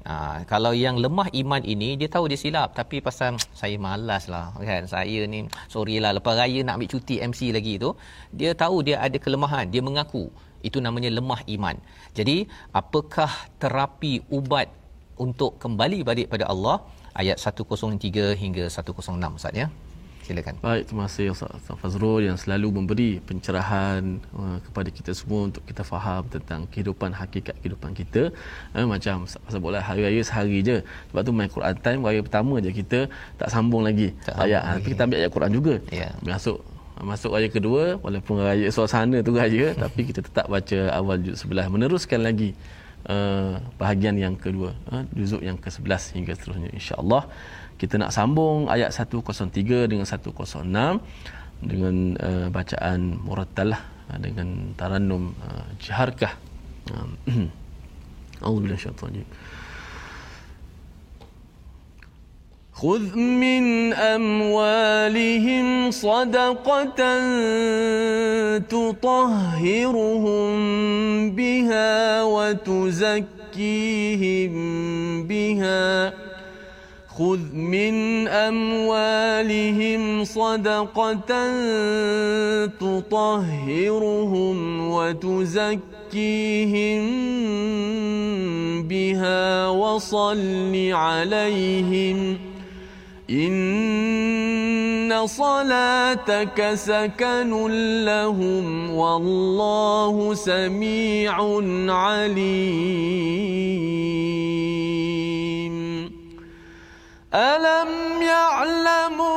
Ha, 0.00 0.48
kalau 0.48 0.72
yang 0.72 0.96
lemah 0.96 1.28
iman 1.28 1.60
ini 1.60 1.92
dia 2.00 2.08
tahu 2.08 2.24
dia 2.32 2.38
silap 2.40 2.72
tapi 2.72 3.04
pasal 3.04 3.36
saya 3.60 3.76
malas 3.76 4.32
lah 4.32 4.48
kan 4.56 4.88
saya 4.88 5.28
ni 5.28 5.44
sorry 5.68 6.00
lah 6.00 6.16
lepas 6.16 6.40
raya 6.40 6.64
nak 6.64 6.80
ambil 6.80 6.88
cuti 6.88 7.20
MC 7.20 7.52
lagi 7.52 7.76
tu 7.76 7.92
dia 8.32 8.56
tahu 8.56 8.80
dia 8.80 8.96
ada 8.96 9.20
kelemahan 9.20 9.68
dia 9.68 9.84
mengaku 9.84 10.32
itu 10.68 10.78
namanya 10.86 11.10
lemah 11.18 11.40
iman 11.56 11.76
jadi 12.18 12.36
apakah 12.80 13.30
terapi 13.62 14.14
ubat 14.38 14.68
untuk 15.24 15.60
kembali 15.62 16.00
balik 16.10 16.26
pada 16.32 16.48
Allah 16.52 16.76
ayat 17.20 17.36
103 17.36 18.40
hingga 18.42 18.64
106 18.72 19.38
Ustaz 19.38 19.54
ya 19.62 19.68
silakan. 20.30 20.54
Baik, 20.62 20.82
terima 20.86 21.04
kasih 21.10 21.26
Ustaz 21.34 21.66
Fazrul 21.82 22.22
yang 22.28 22.36
selalu 22.38 22.68
memberi 22.78 23.10
pencerahan 23.28 24.22
uh, 24.38 24.58
kepada 24.62 24.88
kita 24.94 25.10
semua 25.10 25.50
untuk 25.50 25.62
kita 25.66 25.82
faham 25.82 26.22
tentang 26.30 26.70
kehidupan 26.70 27.10
hakikat 27.10 27.58
kehidupan 27.60 27.90
kita. 27.98 28.22
Uh, 28.70 28.86
macam 28.86 29.26
pasal 29.26 29.58
boleh 29.58 29.82
hari 29.82 30.06
raya 30.06 30.22
sehari 30.22 30.62
je. 30.62 30.76
Sebab 31.10 31.20
tu 31.26 31.34
main 31.34 31.50
Quran 31.50 31.74
time 31.82 32.00
raya 32.06 32.20
pertama 32.22 32.62
je 32.62 32.70
kita 32.70 33.00
tak 33.40 33.48
sambung 33.50 33.82
lagi 33.82 34.14
tak 34.22 34.38
ayat. 34.38 34.62
Tapi 34.78 34.88
kita 34.94 35.00
ambil 35.10 35.18
ayat 35.18 35.32
Quran 35.34 35.52
juga. 35.58 35.74
Ya. 35.90 36.08
Masuk 36.22 36.62
Ah, 37.00 37.04
masuk 37.08 37.32
raya 37.32 37.48
kedua 37.48 37.96
walaupun 38.04 38.44
raya 38.44 38.68
suasana 38.68 39.24
tu 39.24 39.32
raya 39.32 39.72
tapi 39.82 40.04
kita 40.04 40.20
tetap 40.20 40.52
baca 40.52 40.78
awal 40.92 41.16
juz 41.24 41.40
sebelah 41.40 41.64
meneruskan 41.72 42.20
lagi 42.20 42.52
uh, 43.08 43.56
bahagian 43.80 44.20
yang 44.20 44.36
kedua 44.36 44.76
uh, 44.92 45.08
juzuk 45.16 45.40
yang 45.40 45.56
ke-11 45.56 46.12
hingga 46.20 46.32
seterusnya 46.36 46.68
insya-Allah. 46.76 47.24
Kita 47.80 47.96
nak 47.96 48.12
sambung 48.12 48.68
ayat 48.68 48.92
103 48.92 49.88
dengan 49.88 50.04
106 50.04 50.36
dengan 51.64 51.94
uh, 52.20 52.48
bacaan 52.52 53.16
Murattalah 53.16 53.80
dengan 54.20 54.76
tarannum 54.76 55.32
uh, 55.40 55.72
jaharkah. 55.80 56.36
Ah, 56.92 57.08
uh, 57.32 57.48
Allahu 58.44 58.60
billahi 58.68 58.76
syaitanir 58.76 59.24
خذ 62.80 63.12
من 63.16 63.92
أموالهم 63.92 65.90
صدقة 65.90 67.00
تطهرهم 68.58 70.50
بها 71.30 72.22
وتزكيهم 72.22 73.52
بها. 75.26 76.12
خذ 77.18 77.52
من 77.52 78.28
أموالهم 78.28 80.24
صدقة 80.24 81.32
تطهرهم 82.80 84.56
وتزكيهم 84.90 86.20
بها 88.88 89.68
وصل 89.68 90.74
عليهم 90.92 92.49
إن 93.30 95.26
صلاتك 95.26 96.70
سكن 96.74 97.50
لهم 98.04 98.90
والله 98.90 100.34
سميع 100.34 101.36
عليم 101.94 102.50
ألم 107.34 107.88
يعلموا 108.22 109.28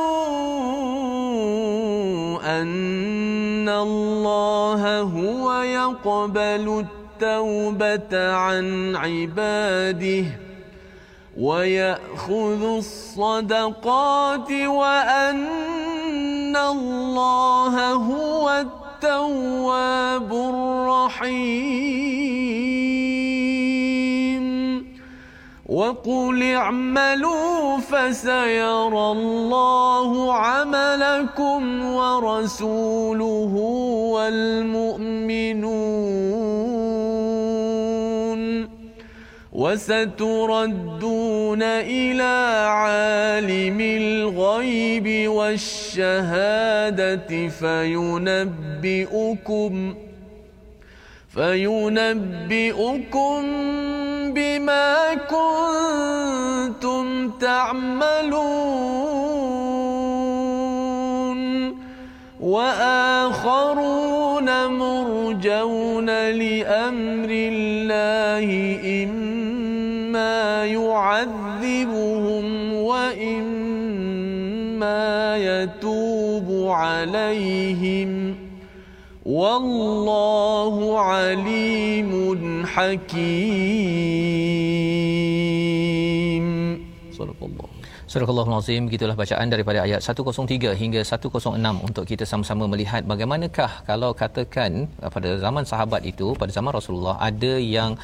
أن 2.62 3.69
الله 3.69 5.01
هو 5.01 5.62
يقبل 5.62 6.86
التوبة 6.86 8.34
عن 8.34 8.95
عباده 8.95 10.25
ويأخذ 11.39 12.63
الصدقات 12.77 14.51
وأن 14.51 16.55
الله 16.55 17.93
هو 17.93 18.49
التواب 18.49 20.33
الرحيم. 20.33 21.73
وقل 25.65 26.43
اعملوا 26.43 27.77
فسيرى 27.77 29.11
الله 29.11 30.33
عملكم 30.33 31.85
ورسوله 31.85 33.53
والمؤمنون. 34.13 35.82
وستردون 39.63 41.63
إلى 41.63 42.36
عالم 42.67 43.80
الغيب 43.82 45.30
والشهادة 45.30 47.32
فينبئكم 47.60 49.73
فينبئكم 51.34 53.41
بما 54.34 55.13
كنتم 55.32 57.30
تعملون 57.30 58.43
وآخرون 62.39 64.65
مرجون 64.65 66.06
لأمر 66.30 67.30
الله 67.32 68.47
اما 69.04 69.22
يعذبهم 70.93 72.73
وإما 72.73 74.13
يتوب 75.38 76.67
عليهم 76.69 78.36
والله 79.25 80.99
عليم 80.99 82.65
حكيم 82.65 84.62
Surah 88.13 88.30
Al-Azim 88.30 88.84
gitulah 88.93 89.15
bacaan 89.21 89.47
daripada 89.54 89.80
ayat 89.86 90.02
103 90.06 90.78
hingga 90.82 91.02
106 91.02 91.88
untuk 91.88 92.04
kita 92.10 92.26
sama-sama 92.32 92.69
melihat 92.73 93.02
bagaimanakah 93.12 93.71
kalau 93.89 94.10
katakan 94.19 94.86
uh, 95.02 95.10
pada 95.15 95.30
zaman 95.43 95.65
sahabat 95.71 96.06
itu 96.12 96.28
pada 96.41 96.54
zaman 96.58 96.69
Rasulullah 96.78 97.15
ada 97.30 97.54
yang 97.58 97.97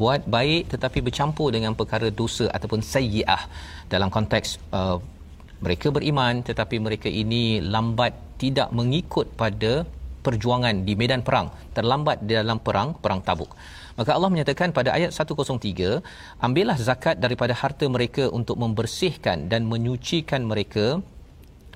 buat 0.00 0.26
baik 0.36 0.74
tetapi 0.74 0.98
bercampur 1.06 1.54
dengan 1.56 1.78
perkara 1.78 2.10
dosa 2.10 2.50
ataupun 2.50 2.82
sayyiah. 2.82 3.42
Dalam 3.86 4.10
konteks 4.16 4.58
uh, 4.74 4.98
mereka 5.62 5.94
beriman 5.94 6.42
tetapi 6.42 6.82
mereka 6.86 7.06
ini 7.22 7.62
lambat 7.62 8.18
tidak 8.42 8.74
mengikut 8.74 9.30
pada 9.42 9.86
perjuangan 10.26 10.86
di 10.86 10.94
medan 11.00 11.22
perang 11.26 11.50
terlambat 11.76 12.22
di 12.26 12.32
dalam 12.38 12.58
perang 12.66 12.94
perang 13.02 13.20
Tabuk. 13.26 13.50
Maka 13.98 14.10
Allah 14.16 14.30
menyatakan 14.32 14.72
pada 14.72 14.90
ayat 14.96 15.12
103 15.12 16.00
ambillah 16.46 16.78
zakat 16.88 17.20
daripada 17.24 17.52
harta 17.52 17.84
mereka 17.96 18.24
untuk 18.38 18.56
membersihkan 18.62 19.52
dan 19.52 19.68
menyucikan 19.68 20.42
mereka 20.48 20.84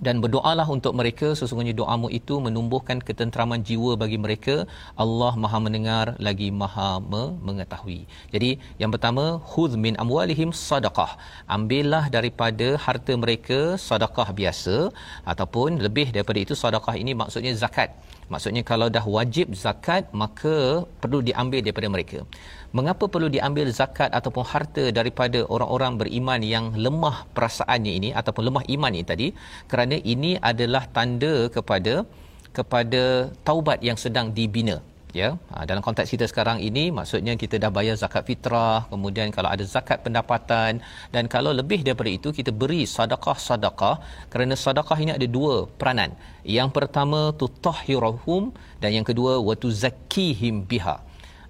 dan 0.06 0.20
berdoalah 0.24 0.66
untuk 0.76 0.92
mereka. 1.00 1.28
Sesungguhnya 1.40 1.74
doamu 1.80 2.08
itu 2.18 2.34
menumbuhkan 2.46 2.98
ketenteraman 3.08 3.60
jiwa 3.68 3.92
bagi 4.02 4.18
mereka. 4.24 4.56
Allah 5.04 5.32
Maha 5.44 5.58
mendengar 5.66 6.06
lagi 6.26 6.48
Maha 6.62 6.90
mengetahui. 7.46 8.00
Jadi 8.34 8.50
yang 8.82 8.90
pertama 8.94 9.24
khudh 9.50 9.76
min 9.84 9.96
amwalihim 10.04 10.52
sadaqah. 10.68 11.10
Ambillah 11.56 12.04
daripada 12.16 12.68
harta 12.86 13.14
mereka 13.24 13.58
sedekah 13.88 14.28
biasa 14.40 14.76
ataupun 15.32 15.80
lebih 15.86 16.08
daripada 16.16 16.40
itu 16.44 16.56
sedekah 16.64 16.96
ini 17.02 17.14
maksudnya 17.22 17.54
zakat. 17.64 17.90
Maksudnya 18.32 18.62
kalau 18.70 18.86
dah 18.96 19.04
wajib 19.16 19.54
zakat 19.64 20.04
maka 20.22 20.54
perlu 21.02 21.18
diambil 21.28 21.60
daripada 21.66 21.88
mereka. 21.96 22.18
Mengapa 22.76 23.04
perlu 23.12 23.28
diambil 23.34 23.66
zakat 23.78 24.10
ataupun 24.18 24.44
harta 24.52 24.84
daripada 24.98 25.40
orang-orang 25.54 25.92
beriman 26.00 26.40
yang 26.54 26.66
lemah 26.84 27.16
perasaannya 27.36 27.92
ini 27.98 28.10
ataupun 28.20 28.42
lemah 28.48 28.64
iman 28.74 28.92
ini 28.98 29.06
tadi? 29.12 29.28
Kerana 29.70 29.96
ini 30.14 30.30
adalah 30.50 30.82
tanda 30.96 31.34
kepada 31.56 31.94
kepada 32.58 33.02
taubat 33.48 33.78
yang 33.88 33.98
sedang 34.04 34.28
dibina 34.36 34.76
ya? 35.20 35.28
Ha, 35.52 35.64
dalam 35.70 35.82
konteks 35.86 36.12
kita 36.14 36.26
sekarang 36.32 36.58
ini 36.68 36.84
maksudnya 36.98 37.34
kita 37.42 37.56
dah 37.64 37.70
bayar 37.78 37.96
zakat 38.02 38.22
fitrah 38.28 38.78
kemudian 38.92 39.32
kalau 39.36 39.48
ada 39.54 39.64
zakat 39.74 39.98
pendapatan 40.04 40.84
dan 41.14 41.24
kalau 41.34 41.52
lebih 41.60 41.80
daripada 41.86 42.12
itu 42.18 42.28
kita 42.38 42.52
beri 42.62 42.82
sedekah-sedekah 42.96 43.96
kerana 44.32 44.54
sedekah 44.64 44.98
ini 45.04 45.12
ada 45.18 45.28
dua 45.38 45.54
peranan. 45.80 46.12
Yang 46.58 46.70
pertama 46.76 47.20
tutahhiruhum 47.40 48.52
dan 48.84 48.90
yang 48.98 49.06
kedua 49.10 49.34
wa 49.48 49.56
tuzakkihim 49.64 50.68
biha 50.72 50.96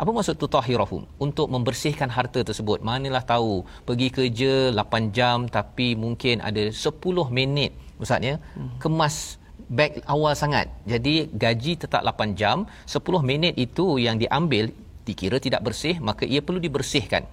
apa 0.01 0.11
maksud 0.17 0.37
tutahhiruhum 0.43 1.03
untuk 1.27 1.47
membersihkan 1.55 2.09
harta 2.17 2.41
tersebut 2.49 2.79
manalah 2.89 3.25
tahu 3.25 3.65
pergi 3.89 4.09
kerja 4.17 4.53
8 4.77 5.17
jam 5.17 5.49
tapi 5.57 5.97
mungkin 6.05 6.45
ada 6.49 6.65
10 6.69 6.93
minit 7.39 7.73
ustaz 8.03 8.21
ya 8.21 8.37
hmm. 8.37 8.77
kemas 8.83 9.41
beg 9.67 10.03
awal 10.07 10.33
sangat. 10.39 10.71
Jadi 10.87 11.27
gaji 11.35 11.73
tetap 11.83 12.03
8 12.07 12.39
jam, 12.39 12.67
10 12.87 13.03
minit 13.31 13.55
itu 13.59 13.99
yang 13.99 14.17
diambil 14.23 14.71
dikira 15.07 15.39
tidak 15.43 15.63
bersih, 15.67 15.99
maka 15.99 16.23
ia 16.27 16.41
perlu 16.43 16.63
dibersihkan 16.63 17.27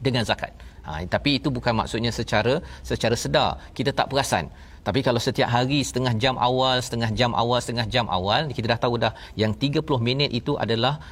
dengan 0.00 0.24
zakat. 0.24 0.52
Ha, 0.84 1.04
tapi 1.04 1.36
itu 1.36 1.52
bukan 1.52 1.76
maksudnya 1.76 2.08
secara 2.08 2.64
secara 2.80 3.16
sedar. 3.16 3.60
Kita 3.76 3.92
tak 3.92 4.08
perasan. 4.08 4.48
Tapi 4.80 5.04
kalau 5.04 5.20
setiap 5.20 5.52
hari 5.52 5.84
setengah 5.84 6.16
jam 6.16 6.40
awal, 6.40 6.80
setengah 6.80 7.12
jam 7.12 7.36
awal, 7.36 7.60
setengah 7.60 7.84
jam 7.84 8.08
awal, 8.08 8.48
kita 8.48 8.72
dah 8.72 8.80
tahu 8.80 8.96
dah 8.96 9.12
yang 9.36 9.52
30 9.52 9.84
minit 10.00 10.32
itu 10.32 10.56
adalah 10.56 11.04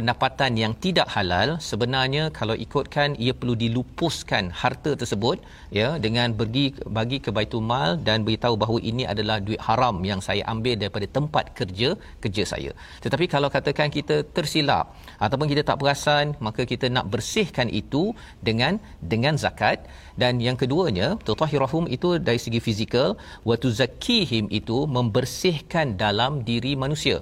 pendapatan 0.00 0.52
yang 0.62 0.72
tidak 0.84 1.08
halal 1.14 1.48
sebenarnya 1.70 2.24
kalau 2.38 2.54
ikutkan 2.64 3.08
ia 3.24 3.32
perlu 3.40 3.54
dilupuskan 3.62 4.44
harta 4.60 4.92
tersebut 5.00 5.36
ya 5.78 5.88
dengan 6.04 6.28
pergi 6.40 6.64
bagi 6.98 7.18
ke 7.24 7.30
Baitul 7.36 7.64
Mal 7.70 7.90
dan 8.08 8.24
beritahu 8.26 8.54
bahawa 8.62 8.78
ini 8.90 9.04
adalah 9.12 9.36
duit 9.46 9.60
haram 9.68 9.96
yang 10.10 10.20
saya 10.26 10.42
ambil 10.52 10.74
daripada 10.82 11.06
tempat 11.16 11.44
kerja 11.58 11.90
kerja 12.24 12.44
saya. 12.52 12.70
Tetapi 13.04 13.24
kalau 13.34 13.48
katakan 13.56 13.92
kita 13.98 14.16
tersilap 14.36 14.96
ataupun 15.26 15.46
kita 15.52 15.62
tak 15.70 15.78
perasan 15.82 16.32
maka 16.46 16.64
kita 16.72 16.88
nak 16.96 17.06
bersihkan 17.12 17.68
itu 17.82 18.04
dengan 18.48 18.80
dengan 19.12 19.36
zakat. 19.44 19.80
Dan 20.20 20.36
yang 20.46 20.56
keduanya 20.60 21.08
tutahhirahum 21.28 21.84
itu 21.96 22.08
dari 22.28 22.40
segi 22.44 22.60
fizikal 22.66 23.10
wa 23.48 23.54
tuzakkihim 23.62 24.48
itu 24.60 24.78
membersihkan 24.96 25.96
dalam 26.04 26.44
diri 26.48 26.72
manusia. 26.84 27.18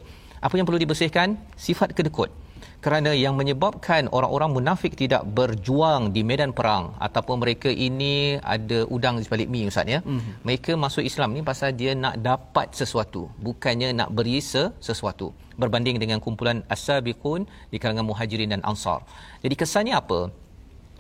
Apa 0.47 0.55
yang 0.59 0.67
perlu 0.67 0.81
dibersihkan? 0.83 1.39
Sifat 1.67 1.91
kedekut 1.99 2.31
kerana 2.79 3.11
yang 3.11 3.35
menyebabkan 3.35 4.07
orang-orang 4.15 4.51
munafik 4.55 4.95
tidak 4.95 5.27
berjuang 5.39 6.15
di 6.15 6.23
medan 6.23 6.55
perang 6.55 6.95
ataupun 7.03 7.43
mereka 7.43 7.67
ini 7.67 8.39
ada 8.55 8.87
udang 8.87 9.19
di 9.19 9.27
sebalik 9.27 9.49
mi 9.51 9.67
ustaz 9.67 9.91
ya. 9.95 10.01
Mm-hmm. 10.03 10.35
mereka 10.47 10.73
masuk 10.79 11.03
Islam 11.11 11.35
ni 11.35 11.43
pasal 11.43 11.75
dia 11.75 11.93
nak 12.05 12.23
dapat 12.23 12.71
sesuatu 12.81 13.27
bukannya 13.43 13.91
nak 13.99 14.15
beri 14.15 14.39
sesuatu. 14.39 15.35
Berbanding 15.59 15.99
dengan 15.99 16.23
kumpulan 16.23 16.63
as-sabiqun 16.71 17.43
di 17.75 17.83
kalangan 17.83 18.07
muhajirin 18.07 18.55
dan 18.55 18.63
ansar. 18.63 19.03
Jadi 19.43 19.55
kesannya 19.59 19.95
apa? 19.99 20.31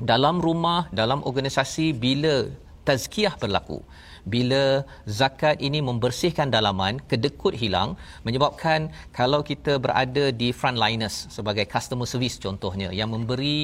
Dalam 0.02 0.42
rumah 0.42 0.90
dalam 0.90 1.22
organisasi 1.22 1.94
bila 1.94 2.50
tazkiyah 2.82 3.38
berlaku 3.38 3.78
bila 4.34 4.62
zakat 5.20 5.56
ini 5.68 5.80
membersihkan 5.88 6.48
dalaman 6.56 7.00
kedekut 7.10 7.54
hilang 7.62 7.90
menyebabkan 8.26 8.88
kalau 9.18 9.40
kita 9.50 9.74
berada 9.84 10.24
di 10.40 10.50
frontliners 10.60 11.16
sebagai 11.36 11.64
customer 11.74 12.08
service 12.12 12.36
contohnya 12.46 12.88
yang 13.00 13.10
memberi 13.14 13.58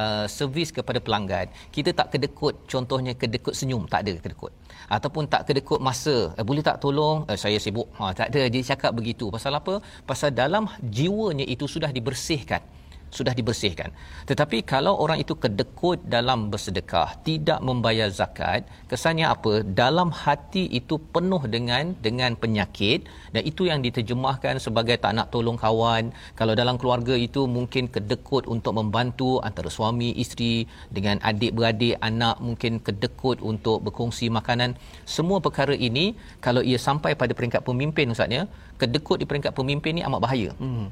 uh, 0.00 0.26
servis 0.36 0.70
kepada 0.78 0.98
pelanggan 1.06 1.46
kita 1.76 1.90
tak 2.00 2.08
kedekut 2.12 2.54
contohnya 2.72 3.12
kedekut 3.22 3.54
senyum 3.60 3.84
tak 3.92 4.02
ada 4.04 4.14
kedekut. 4.24 4.52
Ataupun 4.96 5.24
tak 5.32 5.42
kedekut 5.48 5.80
masa 5.88 6.14
eh, 6.38 6.44
boleh 6.50 6.62
tak 6.68 6.78
tolong? 6.84 7.18
Eh, 7.30 7.38
saya 7.44 7.58
sibuk. 7.64 7.88
Ha, 7.98 8.12
tak 8.20 8.28
ada. 8.32 8.42
Dia 8.54 8.62
cakap 8.70 8.92
begitu. 8.98 9.26
Pasal 9.36 9.54
apa? 9.60 9.74
Pasal 10.10 10.30
dalam 10.42 10.66
jiwanya 10.98 11.46
itu 11.54 11.66
sudah 11.74 11.90
dibersihkan 11.96 12.62
sudah 13.10 13.34
dibersihkan. 13.34 13.90
Tetapi 14.30 14.62
kalau 14.72 14.94
orang 15.02 15.18
itu 15.22 15.34
kedekut 15.34 15.98
dalam 16.06 16.48
bersedekah, 16.52 17.18
tidak 17.26 17.58
membayar 17.68 18.08
zakat, 18.08 18.64
kesannya 18.86 19.26
apa? 19.26 19.66
Dalam 19.66 20.14
hati 20.14 20.70
itu 20.70 20.96
penuh 21.14 21.42
dengan 21.54 21.92
dengan 22.06 22.38
penyakit 22.38 23.10
dan 23.34 23.42
itu 23.50 23.66
yang 23.70 23.82
diterjemahkan 23.82 24.62
sebagai 24.62 24.96
tak 25.02 25.12
nak 25.18 25.28
tolong 25.34 25.58
kawan. 25.58 26.14
Kalau 26.38 26.54
dalam 26.54 26.78
keluarga 26.80 27.14
itu 27.18 27.44
mungkin 27.50 27.90
kedekut 27.90 28.46
untuk 28.46 28.78
membantu 28.78 29.42
antara 29.42 29.68
suami 29.68 30.14
isteri 30.14 30.64
dengan 30.94 31.18
adik-beradik, 31.20 31.98
anak 32.00 32.38
mungkin 32.38 32.78
kedekut 32.78 33.42
untuk 33.42 33.82
berkongsi 33.86 34.30
makanan. 34.30 34.78
Semua 35.02 35.42
perkara 35.42 35.74
ini 35.74 36.14
kalau 36.38 36.62
ia 36.62 36.78
sampai 36.78 37.18
pada 37.18 37.34
peringkat 37.34 37.66
pemimpin 37.66 38.14
ustaznya, 38.14 38.46
kedekut 38.78 39.18
di 39.18 39.26
peringkat 39.26 39.52
pemimpin 39.52 39.98
ni 39.98 40.02
amat 40.06 40.20
bahaya. 40.22 40.50
Hmm. 40.62 40.88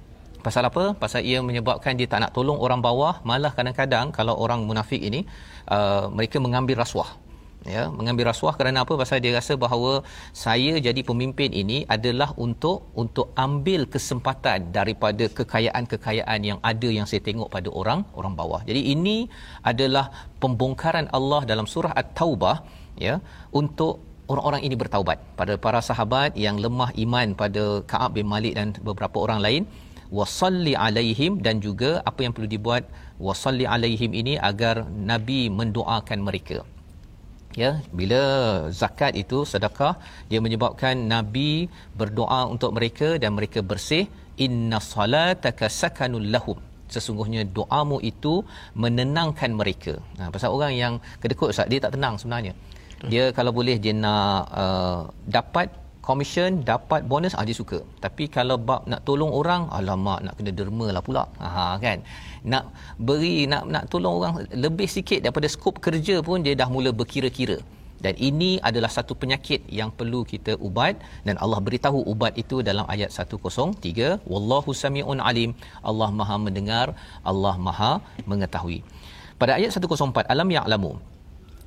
Pasal 0.47 0.63
apa? 0.71 0.85
Pasal 1.03 1.21
ia 1.31 1.39
menyebabkan 1.49 1.99
dia 1.99 2.09
tak 2.13 2.21
nak 2.23 2.33
tolong 2.37 2.59
orang 2.67 2.81
bawah, 2.89 3.15
malah 3.31 3.53
kadang-kadang 3.59 4.07
kalau 4.19 4.35
orang 4.45 4.61
munafik 4.69 5.01
ini 5.09 5.21
uh, 5.77 6.05
mereka 6.17 6.37
mengambil 6.47 6.79
rasuah. 6.85 7.11
Ya, 7.67 7.83
mengambil 7.99 8.25
rasuah 8.31 8.55
kerana 8.59 8.79
apa? 8.85 8.95
Pasal 9.01 9.19
dia 9.25 9.33
rasa 9.39 9.53
bahawa 9.65 9.93
saya 10.45 10.79
jadi 10.87 11.01
pemimpin 11.09 11.51
ini 11.63 11.79
adalah 11.95 12.31
untuk 12.47 12.79
untuk 13.03 13.35
ambil 13.45 13.81
kesempatan 13.95 14.71
daripada 14.77 15.27
kekayaan-kekayaan 15.39 16.41
yang 16.51 16.59
ada 16.71 16.89
yang 16.99 17.07
saya 17.11 17.21
tengok 17.29 17.51
pada 17.57 17.69
orang 17.81 18.07
orang 18.21 18.35
bawah. 18.41 18.61
Jadi 18.69 18.95
ini 18.95 19.17
adalah 19.71 20.07
pembongkaran 20.43 21.09
Allah 21.19 21.41
dalam 21.51 21.67
surah 21.75 21.93
At-Taubah 22.03 22.57
ya 23.07 23.17
untuk 23.61 24.07
orang-orang 24.31 24.63
ini 24.69 24.77
bertaubat 24.83 25.19
pada 25.41 25.55
para 25.65 25.81
sahabat 25.89 26.31
yang 26.47 26.57
lemah 26.65 26.91
iman 27.05 27.29
pada 27.43 27.65
Ka'ab 27.91 28.11
bin 28.17 28.29
Malik 28.33 28.55
dan 28.59 28.71
beberapa 28.89 29.19
orang 29.25 29.41
lain 29.47 29.63
wasalli 30.17 30.73
alaihim 30.87 31.33
dan 31.47 31.61
juga 31.67 31.91
apa 32.11 32.25
yang 32.25 32.33
perlu 32.37 32.49
dibuat 32.57 32.83
wasalli 33.27 33.67
alaihim 33.75 34.13
ini 34.21 34.35
agar 34.51 34.89
nabi 35.11 35.41
mendoakan 35.61 36.21
mereka. 36.29 36.59
Ya 37.57 37.71
bila 37.99 38.21
zakat 38.81 39.13
itu 39.23 39.39
sedekah 39.53 39.95
dia 40.31 40.39
menyebabkan 40.45 40.95
nabi 41.13 41.67
berdoa 42.01 42.41
untuk 42.55 42.71
mereka 42.77 43.09
dan 43.23 43.35
mereka 43.39 43.61
bersih 43.71 44.05
inna 44.47 44.79
salataka 44.93 45.67
sakanul 45.81 46.29
lahum. 46.35 46.59
Sesungguhnya 46.95 47.45
doamu 47.59 48.01
itu 48.01 48.35
menenangkan 48.83 49.53
mereka. 49.61 49.95
Nah 50.19 50.29
pasal 50.35 50.53
orang 50.57 50.73
yang 50.83 50.95
kedekut 51.21 51.53
ustaz 51.53 51.69
dia 51.73 51.81
tak 51.85 51.97
tenang 51.97 52.17
sebenarnya. 52.21 52.55
Dia 53.11 53.25
kalau 53.37 53.53
boleh 53.59 53.77
dia 53.85 53.95
nak 53.95 54.51
uh, 54.63 55.01
dapat 55.37 55.69
komisen 56.09 56.53
dapat 56.71 57.01
bonus 57.11 57.37
ah 57.39 57.45
dia 57.49 57.57
suka. 57.61 57.79
Tapi 58.05 58.25
kalau 58.37 58.57
bab 58.69 58.83
nak 58.91 59.01
tolong 59.09 59.33
orang 59.41 59.63
alamak 59.79 60.21
nak 60.27 60.35
kena 60.39 60.53
derma 60.59 60.87
lah 60.97 61.03
pula. 61.09 61.25
Ha 61.45 61.65
kan? 61.85 61.99
Nak 62.53 62.65
beri 63.09 63.37
nak 63.53 63.65
nak 63.75 63.85
tolong 63.93 64.15
orang 64.21 64.35
lebih 64.65 64.89
sikit 64.97 65.21
daripada 65.25 65.49
skop 65.55 65.77
kerja 65.87 66.17
pun 66.29 66.47
dia 66.47 66.57
dah 66.63 66.69
mula 66.77 66.93
berkira-kira. 67.01 67.59
Dan 68.05 68.15
ini 68.29 68.51
adalah 68.69 68.91
satu 68.97 69.13
penyakit 69.23 69.61
yang 69.79 69.91
perlu 69.99 70.21
kita 70.33 70.53
ubat. 70.67 70.95
Dan 71.27 71.35
Allah 71.45 71.61
beritahu 71.67 72.01
ubat 72.13 72.33
itu 72.43 72.57
dalam 72.69 72.87
ayat 72.95 73.11
103 73.11 74.23
wallahu 74.33 74.71
samiun 74.83 75.21
alim. 75.31 75.53
Allah 75.91 76.11
Maha 76.21 76.37
mendengar 76.47 76.87
Allah 77.33 77.55
Maha 77.69 77.93
mengetahui. 78.33 78.81
Pada 79.41 79.55
ayat 79.59 79.71
104 79.77 80.33
alam 80.35 80.49
ya'lamu 80.59 80.93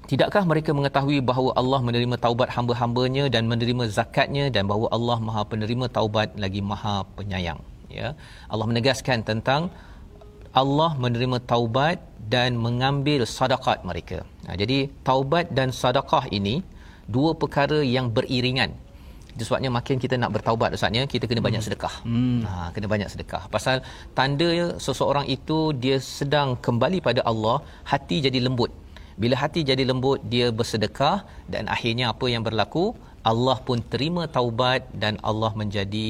Tidakkah 0.09 0.43
mereka 0.51 0.71
mengetahui 0.77 1.17
bahawa 1.29 1.51
Allah 1.61 1.79
menerima 1.87 2.15
taubat 2.25 2.49
hamba-hambanya 2.55 3.29
dan 3.33 3.45
menerima 3.51 3.85
zakatnya 3.97 4.45
dan 4.55 4.65
bahawa 4.71 4.87
Allah 4.97 5.17
Maha 5.27 5.43
penerima 5.51 5.85
taubat 5.97 6.35
lagi 6.43 6.61
Maha 6.71 6.95
penyayang 7.17 7.61
ya 7.99 8.09
Allah 8.51 8.65
menegaskan 8.71 9.19
tentang 9.29 9.69
Allah 10.51 10.91
menerima 11.03 11.37
taubat 11.51 11.97
dan 12.33 12.59
mengambil 12.65 13.23
sedekah 13.23 13.79
mereka. 13.89 14.17
Nah, 14.47 14.55
jadi 14.61 14.77
taubat 15.07 15.51
dan 15.57 15.71
sedekah 15.81 16.27
ini 16.37 16.55
dua 17.15 17.31
perkara 17.41 17.79
yang 17.95 18.11
beriringan. 18.15 18.71
Itu 19.31 19.47
sebabnya 19.47 19.71
makin 19.71 19.95
kita 20.03 20.19
nak 20.19 20.31
bertaubat 20.35 20.75
ustaznya 20.75 21.07
kita 21.07 21.23
kena 21.29 21.39
banyak 21.47 21.63
hmm. 21.63 21.67
sedekah. 21.71 21.95
Hmm. 22.03 22.43
Ha 22.43 22.67
kena 22.75 22.87
banyak 22.93 23.09
sedekah. 23.13 23.43
Pasal 23.47 23.79
tanda 24.17 24.75
seseorang 24.87 25.23
itu 25.35 25.71
dia 25.83 25.97
sedang 26.03 26.59
kembali 26.59 26.99
pada 26.99 27.23
Allah, 27.31 27.63
hati 27.87 28.19
jadi 28.27 28.39
lembut 28.43 28.71
bila 29.21 29.35
hati 29.41 29.61
jadi 29.69 29.83
lembut 29.89 30.19
dia 30.33 30.47
bersedekah 30.59 31.17
dan 31.53 31.63
akhirnya 31.75 32.05
apa 32.13 32.25
yang 32.33 32.43
berlaku? 32.47 32.85
Allah 33.31 33.57
pun 33.67 33.77
terima 33.93 34.23
taubat 34.35 34.81
dan 35.03 35.13
Allah 35.29 35.51
menjadi 35.61 36.09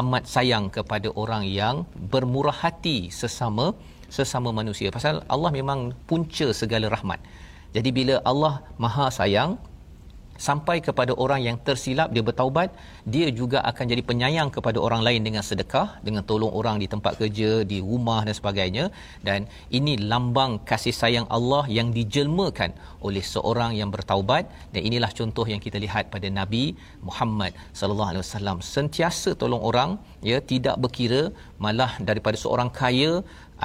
amat 0.00 0.24
sayang 0.34 0.66
kepada 0.76 1.08
orang 1.22 1.42
yang 1.60 1.76
bermurah 2.12 2.54
hati 2.64 2.98
sesama 3.20 3.66
sesama 4.16 4.50
manusia. 4.60 4.88
Pasal 4.96 5.16
Allah 5.34 5.50
memang 5.58 5.80
punca 6.08 6.46
segala 6.60 6.86
rahmat. 6.94 7.20
Jadi 7.76 7.90
bila 7.98 8.14
Allah 8.30 8.54
maha 8.84 9.06
sayang 9.18 9.50
sampai 10.46 10.76
kepada 10.86 11.12
orang 11.24 11.40
yang 11.46 11.56
tersilap 11.66 12.08
dia 12.14 12.24
bertaubat 12.28 12.70
dia 13.14 13.28
juga 13.40 13.58
akan 13.70 13.84
jadi 13.92 14.02
penyayang 14.08 14.48
kepada 14.56 14.78
orang 14.86 15.02
lain 15.06 15.20
dengan 15.26 15.42
sedekah 15.48 15.88
dengan 16.06 16.22
tolong 16.30 16.52
orang 16.60 16.76
di 16.82 16.86
tempat 16.94 17.12
kerja 17.20 17.50
di 17.70 17.78
rumah 17.88 18.20
dan 18.26 18.34
sebagainya. 18.40 18.84
Dan 19.28 19.40
ini 19.78 19.94
lambang 20.10 20.52
kasih 20.70 20.94
sayang 21.00 21.26
Allah 21.36 21.64
yang 21.78 21.88
dijelmakan 21.98 22.70
oleh 23.06 23.24
seorang 23.34 23.72
yang 23.80 23.90
bertaubat. 23.94 24.44
Dan 24.74 24.80
inilah 24.88 25.10
contoh 25.18 25.46
yang 25.52 25.62
kita 25.66 25.80
lihat 25.84 26.04
pada 26.14 26.28
Nabi 26.40 26.64
Muhammad 27.08 27.52
sallallahu 27.80 28.10
alaihi 28.12 28.24
wasallam. 28.26 28.58
Sentiasa 28.76 29.32
tolong 29.42 29.62
orang 29.70 29.90
ya 30.30 30.38
tidak 30.52 30.76
berkira 30.84 31.22
malah 31.64 31.92
daripada 32.08 32.36
seorang 32.44 32.70
kaya 32.80 33.12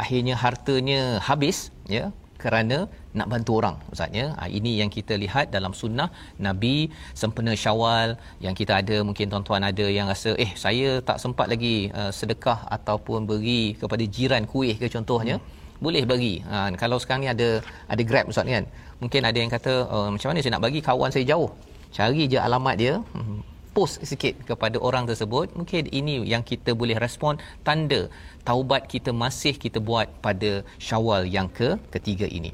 akhirnya 0.02 0.36
hartanya 0.44 1.02
habis 1.28 1.58
ya 1.98 2.06
kerana 2.44 2.78
nak 3.20 3.28
bantu 3.34 3.52
orang 3.60 3.76
ustaz 3.94 4.10
ya. 4.20 4.26
Ha, 4.39 4.50
ini 4.58 4.72
yang 4.82 4.89
kita 4.96 5.14
lihat 5.24 5.46
dalam 5.56 5.74
sunnah 5.82 6.10
nabi 6.48 6.76
sempena 7.22 7.54
syawal 7.64 8.10
yang 8.46 8.56
kita 8.60 8.74
ada 8.82 8.98
mungkin 9.08 9.28
tuan-tuan 9.32 9.64
ada 9.72 9.86
yang 9.98 10.08
rasa 10.14 10.32
eh 10.46 10.52
saya 10.66 10.89
tak 11.10 11.18
sempat 11.24 11.48
lagi 11.54 11.76
uh, 12.00 12.12
sedekah 12.20 12.60
ataupun 12.78 13.30
beri 13.32 13.64
kepada 13.82 14.04
jiran 14.16 14.46
kuih 14.54 14.76
ke 14.82 14.88
contohnya. 14.96 15.38
Hmm. 15.39 15.62
boleh 15.86 16.04
bagi 16.12 16.34
ha, 16.50 16.58
kalau 16.82 16.98
sekarang 17.02 17.22
ni 17.26 17.30
ada 17.36 17.50
ada 17.94 18.02
grab 18.10 18.26
ustaz 18.32 18.48
kan. 18.58 18.66
Mungkin 19.02 19.22
ada 19.30 19.38
yang 19.44 19.52
kata 19.56 19.74
uh, 19.96 20.10
macam 20.14 20.28
mana 20.32 20.39
saya 20.44 20.54
nak 20.56 20.64
bagi 20.68 20.80
kawan 20.89 21.12
saya 21.16 21.26
jauh? 21.32 21.50
Cari 21.96 22.24
je 22.32 22.39
alamat 22.48 22.76
dia. 22.82 22.94
Hmm, 23.14 23.39
post 23.76 24.06
sikit 24.10 24.34
kepada 24.50 24.78
orang 24.88 25.10
tersebut 25.10 25.52
mungkin 25.58 25.90
ini 26.00 26.22
yang 26.34 26.46
kita 26.46 26.72
boleh 26.82 26.98
respon 27.06 27.42
tanda 27.68 28.02
taubat 28.48 28.86
kita 28.94 29.10
masih 29.24 29.54
kita 29.64 29.82
buat 29.90 30.08
pada 30.26 30.62
Syawal 30.78 31.26
yang 31.26 31.50
ke 31.50 31.76
ketiga 31.90 32.30
ini. 32.30 32.54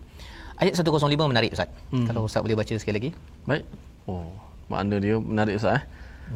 Ayat 0.60 0.76
105 0.76 1.32
menarik 1.32 1.52
Ustaz. 1.56 1.70
Hmm. 1.92 2.08
Kalau 2.08 2.28
Ustaz 2.28 2.44
boleh 2.44 2.58
baca 2.60 2.74
sekali 2.76 2.96
lagi. 3.00 3.12
Baik. 3.48 3.64
Oh, 4.12 4.32
makna 4.72 5.00
dia 5.00 5.16
menarik 5.16 5.56
Ustaz 5.60 5.80
eh. 5.80 5.84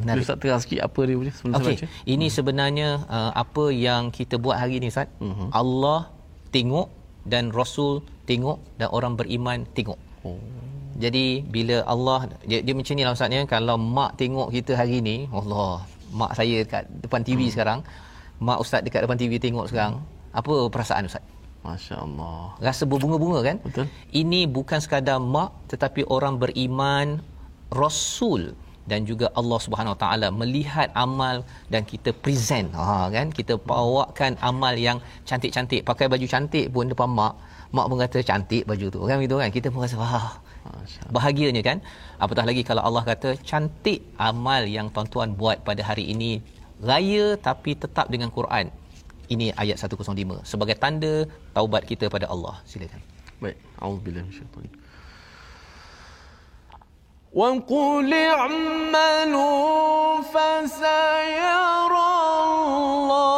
Menarik. 0.00 0.24
Ustaz 0.24 0.36
terang 0.40 0.60
sikit 0.64 0.80
apa 0.80 1.00
dia 1.08 1.16
boleh 1.20 1.34
sebenarnya 1.36 1.64
okay. 1.64 1.76
baca. 1.76 1.86
Ini 2.08 2.26
hmm. 2.28 2.34
sebenarnya 2.36 2.88
uh, 3.08 3.32
apa 3.36 3.64
yang 3.72 4.02
kita 4.08 4.40
buat 4.40 4.56
hari 4.56 4.80
ini 4.80 4.88
Ustaz. 4.88 5.08
Hmm. 5.20 5.48
Allah 5.52 6.08
tengok 6.56 6.88
dan 7.24 7.52
Rasul 7.52 8.04
tengok 8.28 8.60
dan 8.80 8.88
orang 8.92 9.12
beriman 9.20 9.68
tengok. 9.76 10.00
Oh. 10.24 10.40
Jadi 10.94 11.42
bila 11.42 11.82
Allah 11.84 12.30
dia, 12.46 12.62
dia 12.62 12.74
macam 12.76 12.94
ni 12.94 13.02
lah 13.02 13.12
Ustaz 13.16 13.30
ya. 13.34 13.42
Kalau 13.48 13.76
mak 13.76 14.14
tengok 14.20 14.48
kita 14.54 14.72
hari 14.78 14.98
ni, 15.02 15.16
Allah, 15.34 15.82
mak 16.14 16.32
saya 16.38 16.62
dekat 16.62 16.84
depan 17.02 17.20
TV 17.26 17.40
hmm. 17.46 17.52
sekarang, 17.54 17.78
mak 18.38 18.58
ustaz 18.62 18.80
dekat 18.86 19.02
depan 19.04 19.18
TV 19.18 19.32
tengok 19.42 19.66
sekarang, 19.70 20.02
apa 20.30 20.54
perasaan 20.70 21.10
ustaz? 21.10 21.24
Masya-Allah. 21.64 22.60
Rasa 22.60 22.84
berbunga-bunga 22.84 23.40
kan? 23.40 23.56
Betul. 23.64 23.88
Ini 24.12 24.46
bukan 24.46 24.78
sekadar 24.84 25.18
mak 25.18 25.50
tetapi 25.72 26.04
orang 26.12 26.36
beriman 26.36 27.24
rasul 27.72 28.52
dan 28.84 29.08
juga 29.08 29.32
Allah 29.32 29.58
Subhanahu 29.64 29.96
Wa 29.96 30.00
Taala 30.04 30.28
melihat 30.28 30.92
amal 30.92 31.40
dan 31.72 31.88
kita 31.88 32.12
present 32.12 32.68
ha 32.76 33.08
kan 33.08 33.32
kita 33.32 33.56
bawakan 33.56 34.36
amal 34.44 34.76
yang 34.76 35.00
cantik-cantik 35.24 35.80
pakai 35.88 36.06
baju 36.12 36.26
cantik 36.28 36.68
pun 36.68 36.92
depan 36.92 37.08
mak 37.08 37.34
mak 37.72 37.88
pun 37.88 37.96
kata 38.04 38.20
cantik 38.20 38.68
baju 38.68 38.86
tu 38.92 39.00
kan 39.08 39.16
gitu 39.24 39.40
kan 39.40 39.48
kita 39.48 39.72
pun 39.72 39.80
rasa 39.88 39.96
wah 39.96 40.36
bahagianya 41.15 41.61
kan 41.69 41.77
apatah 42.23 42.45
lagi 42.49 42.61
kalau 42.69 42.83
Allah 42.87 43.03
kata 43.11 43.29
cantik 43.49 43.99
amal 44.29 44.63
yang 44.77 44.87
tuan-tuan 44.95 45.29
buat 45.41 45.57
pada 45.69 45.81
hari 45.89 46.05
ini 46.13 46.31
raya 46.91 47.25
tapi 47.47 47.71
tetap 47.83 48.07
dengan 48.13 48.29
Quran. 48.37 48.67
Ini 49.33 49.47
ayat 49.61 49.77
105 49.77 50.41
sebagai 50.51 50.75
tanda 50.83 51.13
taubat 51.55 51.83
kita 51.91 52.05
pada 52.15 52.25
Allah. 52.33 52.55
Silakan. 52.71 53.01
Baik, 53.43 53.57
auzubillahi 53.77 54.25
minasyaitanir 54.25 54.73
وقل 57.33 58.13
اعملوا 58.13 59.61
فسيرى 60.33 61.67
الله 62.49 63.32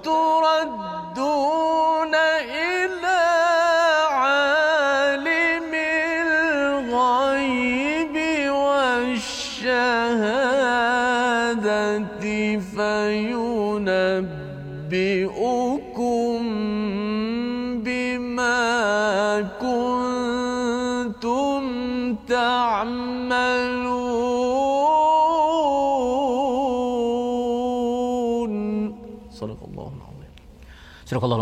وستردون 0.00 0.59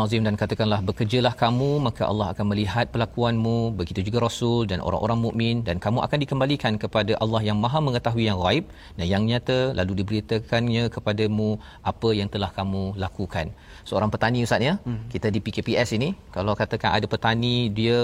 Azim 0.10 0.26
dan 0.28 0.36
katakanlah 0.42 0.82
bekerjalah 0.88 1.32
kamu 1.42 1.68
maka 1.88 2.04
Allah 2.12 2.28
akan 2.34 2.46
melihat 2.52 2.86
pelakuanmu 2.94 3.58
begitu 3.80 4.02
juga 4.08 4.20
Rasul 4.26 4.66
dan 4.72 4.80
orang-orang 4.88 5.20
mukmin 5.26 5.56
dan 5.68 5.78
kamu 5.84 6.00
akan 6.06 6.18
dikembalikan 6.24 6.74
kepada 6.84 7.14
Allah 7.24 7.42
yang 7.48 7.58
Maha 7.64 7.80
mengetahui 7.88 8.26
yang 8.30 8.40
gaib 8.46 8.66
dan 8.98 9.06
yang 9.14 9.24
nyata 9.30 9.60
lalu 9.80 10.02
diberitakannya 10.02 10.84
kepadamu 10.96 11.50
apa 11.92 12.10
yang 12.20 12.30
telah 12.34 12.50
kamu 12.58 12.84
lakukan. 13.04 13.54
Seorang 13.90 14.10
petani 14.16 14.42
ustaz 14.48 14.66
ya, 14.70 14.74
hmm. 14.88 15.14
kita 15.14 15.30
di 15.36 15.40
PKPS 15.46 15.90
ini 16.00 16.10
kalau 16.38 16.58
katakan 16.62 16.98
ada 16.98 17.06
petani 17.14 17.56
dia 17.80 18.02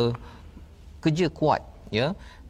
kerja 1.06 1.28
kuat 1.42 1.62
ya 2.00 2.08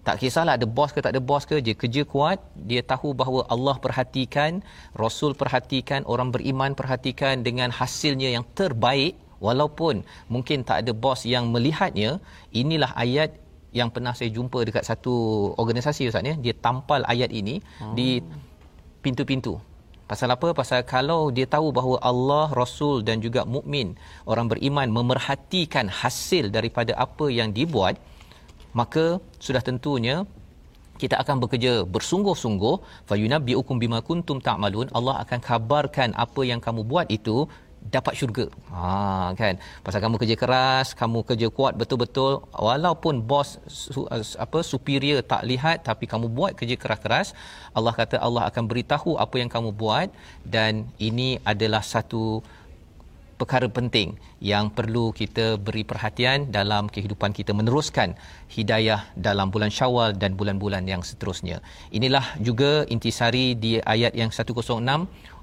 tak 0.08 0.18
kisahlah 0.22 0.54
ada 0.60 0.68
bos 0.78 0.92
ke 0.96 1.00
tak 1.06 1.12
ada 1.16 1.22
bos 1.30 1.44
ke 1.50 1.58
dia 1.66 1.76
kerja 1.82 2.02
kuat 2.14 2.40
dia 2.70 2.82
tahu 2.92 3.10
bahawa 3.22 3.42
Allah 3.54 3.76
perhatikan 3.86 4.60
rasul 5.04 5.32
perhatikan 5.42 6.04
orang 6.14 6.30
beriman 6.36 6.72
perhatikan 6.82 7.42
dengan 7.48 7.72
hasilnya 7.80 8.30
yang 8.36 8.46
terbaik 8.60 9.16
walaupun 9.44 10.04
mungkin 10.34 10.68
tak 10.68 10.84
ada 10.84 10.92
bos 11.04 11.24
yang 11.28 11.52
melihatnya 11.54 12.20
inilah 12.62 12.92
ayat 12.96 13.36
yang 13.76 13.92
pernah 13.92 14.16
saya 14.16 14.32
jumpa 14.32 14.64
dekat 14.68 14.84
satu 14.88 15.16
organisasi 15.60 16.08
ustaz 16.10 16.24
ya 16.24 16.36
dia 16.40 16.56
tampal 16.66 17.04
ayat 17.14 17.32
ini 17.32 17.60
hmm. 17.60 17.96
di 17.98 18.10
pintu-pintu 19.04 19.56
Pasal 20.06 20.30
apa? 20.30 20.54
Pasal 20.54 20.86
kalau 20.86 21.34
dia 21.34 21.50
tahu 21.50 21.74
bahawa 21.78 21.98
Allah, 22.10 22.48
Rasul 22.54 23.02
dan 23.02 23.18
juga 23.26 23.42
mukmin 23.42 23.98
orang 24.30 24.46
beriman 24.52 24.86
memerhatikan 24.98 25.90
hasil 25.90 26.54
daripada 26.54 26.94
apa 26.94 27.26
yang 27.38 27.50
dibuat, 27.50 27.98
maka 28.80 29.18
sudah 29.42 29.66
tentunya 29.66 30.16
kita 31.02 31.16
akan 31.22 31.42
bekerja 31.44 31.72
bersungguh-sungguh 31.96 32.76
fayunabbiukum 33.10 33.82
bima 33.84 34.00
kuntum 34.10 34.38
ta'malun 34.48 34.88
Allah 34.98 35.16
akan 35.24 35.40
kabarkan 35.50 36.10
apa 36.26 36.42
yang 36.50 36.62
kamu 36.66 36.82
buat 36.92 37.08
itu 37.18 37.50
dapat 37.94 38.14
syurga. 38.20 38.46
Ha 38.74 39.32
kan. 39.40 39.56
Pasal 39.86 40.00
kamu 40.06 40.16
kerja 40.22 40.36
keras, 40.44 40.98
kamu 41.02 41.22
kerja 41.30 41.48
kuat 41.58 41.74
betul-betul 41.82 42.42
walaupun 42.70 43.22
bos 43.30 43.62
su, 43.70 44.04
apa 44.46 44.60
superior 44.66 45.22
tak 45.22 45.46
lihat 45.46 45.86
tapi 45.90 46.10
kamu 46.10 46.28
buat 46.38 46.54
kerja 46.60 46.76
keras-keras, 46.82 47.38
Allah 47.78 47.94
kata 47.94 48.18
Allah 48.28 48.44
akan 48.50 48.64
beritahu 48.72 49.18
apa 49.26 49.36
yang 49.42 49.50
kamu 49.56 49.70
buat 49.82 50.10
dan 50.46 50.90
ini 50.98 51.30
adalah 51.46 51.84
satu 51.86 52.42
perkara 53.36 53.68
penting 53.68 54.16
yang 54.40 54.72
perlu 54.72 55.12
kita 55.12 55.60
beri 55.60 55.84
perhatian 55.84 56.48
dalam 56.58 56.88
kehidupan 56.88 57.36
kita 57.36 57.52
meneruskan 57.52 58.16
hidayah 58.48 59.04
dalam 59.20 59.52
bulan 59.52 59.72
Syawal 59.78 60.16
dan 60.16 60.40
bulan-bulan 60.40 60.88
yang 60.88 61.04
seterusnya. 61.04 61.60
Inilah 61.92 62.24
juga 62.40 62.88
intisari 62.88 63.60
di 63.60 63.80
ayat 63.84 64.16
yang 64.16 64.32
106 64.32 64.80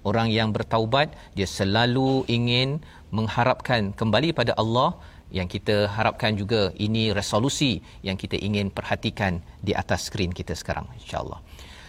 orang 0.09 0.29
yang 0.31 0.51
bertaubat 0.57 1.15
dia 1.39 1.49
selalu 1.49 2.25
ingin 2.27 2.83
mengharapkan 3.13 3.93
kembali 3.93 4.33
pada 4.33 4.53
Allah 4.63 4.97
yang 5.33 5.49
kita 5.49 5.89
harapkan 5.89 6.37
juga 6.37 6.71
ini 6.77 7.09
resolusi 7.17 7.81
yang 8.07 8.21
kita 8.21 8.37
ingin 8.37 8.69
perhatikan 8.69 9.41
di 9.65 9.73
atas 9.73 10.13
skrin 10.13 10.31
kita 10.31 10.53
sekarang 10.53 10.85
insyaallah. 11.01 11.41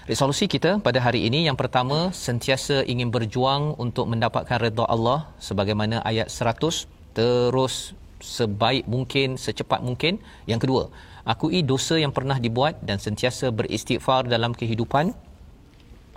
Resolusi 0.04 0.52
kita 0.52 0.84
pada 0.84 1.00
hari 1.00 1.24
ini 1.28 1.48
yang 1.48 1.56
pertama 1.56 2.12
sentiasa 2.12 2.84
ingin 2.84 3.08
berjuang 3.08 3.76
untuk 3.80 4.12
mendapatkan 4.12 4.60
redha 4.60 4.84
Allah 4.88 5.32
sebagaimana 5.40 6.04
ayat 6.04 6.28
100 6.28 7.16
terus 7.16 7.96
sebaik 8.20 8.84
mungkin 8.88 9.36
secepat 9.40 9.80
mungkin. 9.80 10.20
Yang 10.44 10.60
kedua, 10.68 10.84
akui 11.24 11.64
dosa 11.64 11.96
yang 12.00 12.12
pernah 12.12 12.36
dibuat 12.36 12.80
dan 12.84 13.00
sentiasa 13.00 13.52
beristighfar 13.52 14.28
dalam 14.28 14.52
kehidupan 14.52 15.16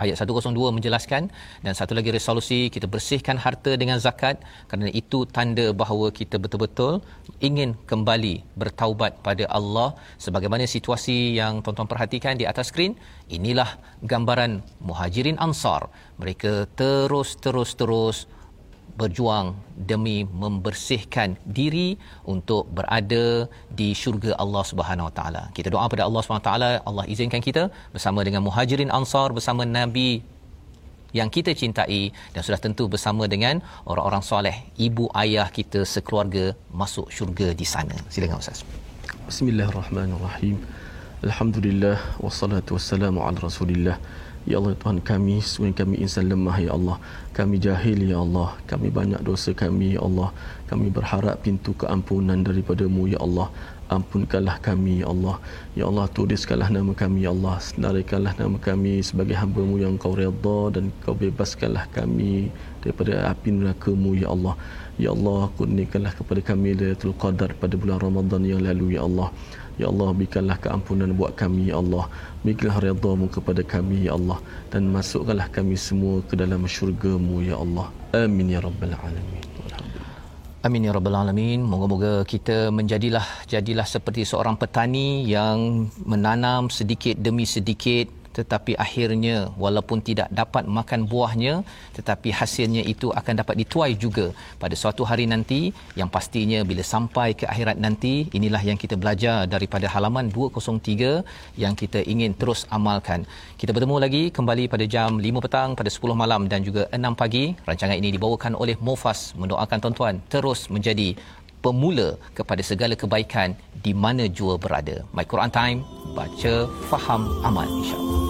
ayat 0.03 0.15
102 0.21 0.53
menjelaskan 0.77 1.23
dan 1.65 1.73
satu 1.79 1.93
lagi 1.97 2.13
resolusi 2.17 2.59
kita 2.75 2.87
bersihkan 2.93 3.37
harta 3.45 3.73
dengan 3.81 3.97
zakat. 4.05 4.41
Kerana 4.69 4.89
itu 5.01 5.25
tanda 5.35 5.65
bahawa 5.81 6.07
kita 6.19 6.37
betul-betul 6.43 7.01
ingin 7.49 7.73
kembali 7.91 8.35
bertaubat 8.61 9.21
pada 9.27 9.45
Allah. 9.59 9.89
Sebagaimana 10.25 10.69
situasi 10.69 11.17
yang 11.39 11.61
tuan-tuan 11.65 11.89
perhatikan 11.89 12.33
di 12.41 12.45
atas 12.51 12.69
skrin 12.71 12.93
inilah 13.37 13.69
gambaran 14.11 14.61
muhajirin 14.87 15.37
ansar. 15.47 15.89
Mereka 16.21 16.53
terus 16.79 17.37
terus 17.43 17.71
terus 17.79 18.17
berjuang 19.01 19.47
demi 19.91 20.17
membersihkan 20.43 21.37
diri 21.57 21.89
untuk 22.33 22.63
berada 22.77 23.25
di 23.79 23.89
syurga 24.01 24.31
Allah 24.43 24.63
Subhanahu 24.71 25.07
Wa 25.09 25.13
Taala. 25.19 25.43
Kita 25.57 25.69
doa 25.73 25.85
pada 25.93 26.03
Allah 26.07 26.21
Subhanahu 26.23 26.43
Wa 26.45 26.49
Taala, 26.49 26.71
Allah 26.89 27.05
izinkan 27.13 27.41
kita 27.47 27.63
bersama 27.95 28.25
dengan 28.27 28.41
Muhajirin 28.47 28.91
Ansar 28.99 29.29
bersama 29.37 29.63
Nabi 29.79 30.09
yang 31.19 31.29
kita 31.35 31.51
cintai 31.61 32.01
dan 32.33 32.41
sudah 32.47 32.59
tentu 32.65 32.83
bersama 32.93 33.23
dengan 33.33 33.63
orang-orang 33.91 34.23
soleh, 34.31 34.55
ibu 34.87 35.05
ayah 35.23 35.47
kita 35.57 35.81
sekeluarga 35.93 36.45
masuk 36.81 37.07
syurga 37.17 37.47
di 37.61 37.65
sana. 37.73 37.95
Silakan 38.13 38.41
Ustaz. 38.43 38.61
Bismillahirrahmanirrahim. 39.29 40.57
Alhamdulillah 41.27 41.97
wassalatu 42.25 42.77
wassalamu 42.77 43.23
ala 43.27 43.39
Rasulillah. 43.49 43.97
Ya 44.47 44.63
Allah 44.63 44.79
Tuhan 44.79 45.03
kami 45.03 45.43
Sungguh 45.43 45.75
kami 45.75 45.99
insan 45.99 46.31
lemah 46.31 46.55
Ya 46.63 46.71
Allah. 46.71 46.95
Kami 47.35 47.59
jahil 47.59 47.99
Ya 48.07 48.23
Allah. 48.23 48.55
Kami 48.63 48.87
banyak 48.87 49.19
dosa 49.19 49.51
kami 49.51 49.99
Ya 49.99 50.01
Allah. 50.07 50.31
Kami 50.71 50.87
berharap 50.87 51.43
pintu 51.43 51.75
keampunan 51.75 52.39
daripadamu 52.47 53.11
Ya 53.11 53.19
Allah. 53.19 53.51
Ampunkanlah 53.91 54.55
kami 54.63 55.03
Ya 55.03 55.11
Allah. 55.11 55.35
Ya 55.75 55.83
Allah 55.91 56.07
tuliskanlah 56.15 56.71
nama 56.71 56.95
kami 56.95 57.27
Ya 57.27 57.35
Allah. 57.35 57.59
Senarikanlah 57.59 58.39
nama 58.39 58.55
kami 58.55 59.03
Sebagai 59.03 59.35
hambamu 59.35 59.83
yang 59.83 59.99
kau 59.99 60.15
redha 60.15 60.59
Dan 60.71 60.95
kau 61.03 61.11
bebaskanlah 61.11 61.83
kami 61.91 62.47
Daripada 62.79 63.27
api 63.27 63.51
nerakamu 63.51 64.15
Ya 64.15 64.31
Allah. 64.31 64.55
Ya 64.95 65.11
Allah 65.11 65.51
kurniakanlah 65.59 66.15
kepada 66.15 66.39
kami 66.39 66.71
Lailatul 66.71 67.19
Qadar 67.19 67.51
pada 67.59 67.75
bulan 67.75 67.99
Ramadan 67.99 68.47
yang 68.47 68.63
lalu 68.63 68.95
Ya 68.95 69.03
Allah. 69.03 69.27
Ya 69.77 69.91
Allah 69.93 70.09
berikanlah 70.09 70.57
keampunan 70.57 71.13
buat 71.13 71.37
kami 71.37 71.69
Ya 71.69 71.77
Allah 71.77 72.09
Berikanlah 72.47 72.79
redamu 72.79 73.27
kepada 73.27 73.59
kami 73.59 74.07
Ya 74.07 74.15
Allah 74.15 74.39
Dan 74.71 74.87
masukkanlah 74.95 75.51
kami 75.51 75.75
semua 75.75 76.23
ke 76.23 76.39
dalam 76.39 76.63
syurgamu 76.63 77.43
Ya 77.43 77.59
Allah 77.59 77.91
Amin 78.15 78.47
Ya 78.47 78.63
Rabbal 78.63 78.95
Alamin 78.95 79.43
Amin 80.65 80.83
ya 80.83 80.91
rabbal 80.91 81.13
alamin. 81.13 81.61
Moga-moga 81.61 82.25
kita 82.25 82.73
menjadilah 82.73 83.23
jadilah 83.45 83.85
seperti 83.85 84.25
seorang 84.25 84.57
petani 84.57 85.23
yang 85.23 85.87
menanam 86.01 86.73
sedikit 86.73 87.13
demi 87.13 87.45
sedikit 87.47 88.09
tetapi 88.37 88.73
akhirnya 88.85 89.37
walaupun 89.63 89.99
tidak 90.09 90.27
dapat 90.39 90.63
makan 90.77 91.01
buahnya 91.11 91.53
tetapi 91.97 92.29
hasilnya 92.39 92.83
itu 92.93 93.07
akan 93.19 93.33
dapat 93.41 93.55
dituai 93.61 93.93
juga 94.03 94.25
pada 94.63 94.75
suatu 94.81 95.03
hari 95.09 95.25
nanti 95.33 95.61
yang 95.99 96.09
pastinya 96.15 96.59
bila 96.69 96.83
sampai 96.93 97.27
ke 97.39 97.45
akhirat 97.53 97.77
nanti 97.85 98.13
inilah 98.39 98.61
yang 98.69 98.79
kita 98.83 98.95
belajar 99.01 99.37
daripada 99.55 99.89
halaman 99.93 100.27
203 100.37 101.63
yang 101.63 101.73
kita 101.81 102.01
ingin 102.13 102.33
terus 102.41 102.61
amalkan 102.77 103.25
kita 103.61 103.73
bertemu 103.75 103.97
lagi 104.05 104.23
kembali 104.37 104.65
pada 104.73 104.85
jam 104.95 105.17
5 105.27 105.45
petang 105.45 105.69
pada 105.79 105.89
10 105.97 106.21
malam 106.23 106.41
dan 106.51 106.61
juga 106.67 106.85
6 106.93 107.21
pagi 107.21 107.45
rancangan 107.69 107.97
ini 108.01 108.11
dibawakan 108.15 108.53
oleh 108.63 108.77
Mofas 108.87 109.19
mendoakan 109.41 109.77
tuan-tuan 109.83 110.15
terus 110.33 110.61
menjadi 110.75 111.09
pemula 111.61 112.15
kepada 112.37 112.61
segala 112.61 112.93
kebaikan 112.93 113.57
di 113.81 113.91
mana 113.91 114.29
jua 114.29 114.55
berada. 114.55 115.03
My 115.13 115.25
Quran 115.25 115.51
Time, 115.51 115.79
baca, 116.15 116.55
faham, 116.89 117.21
amal 117.43 117.67
insya-Allah. 117.67 118.26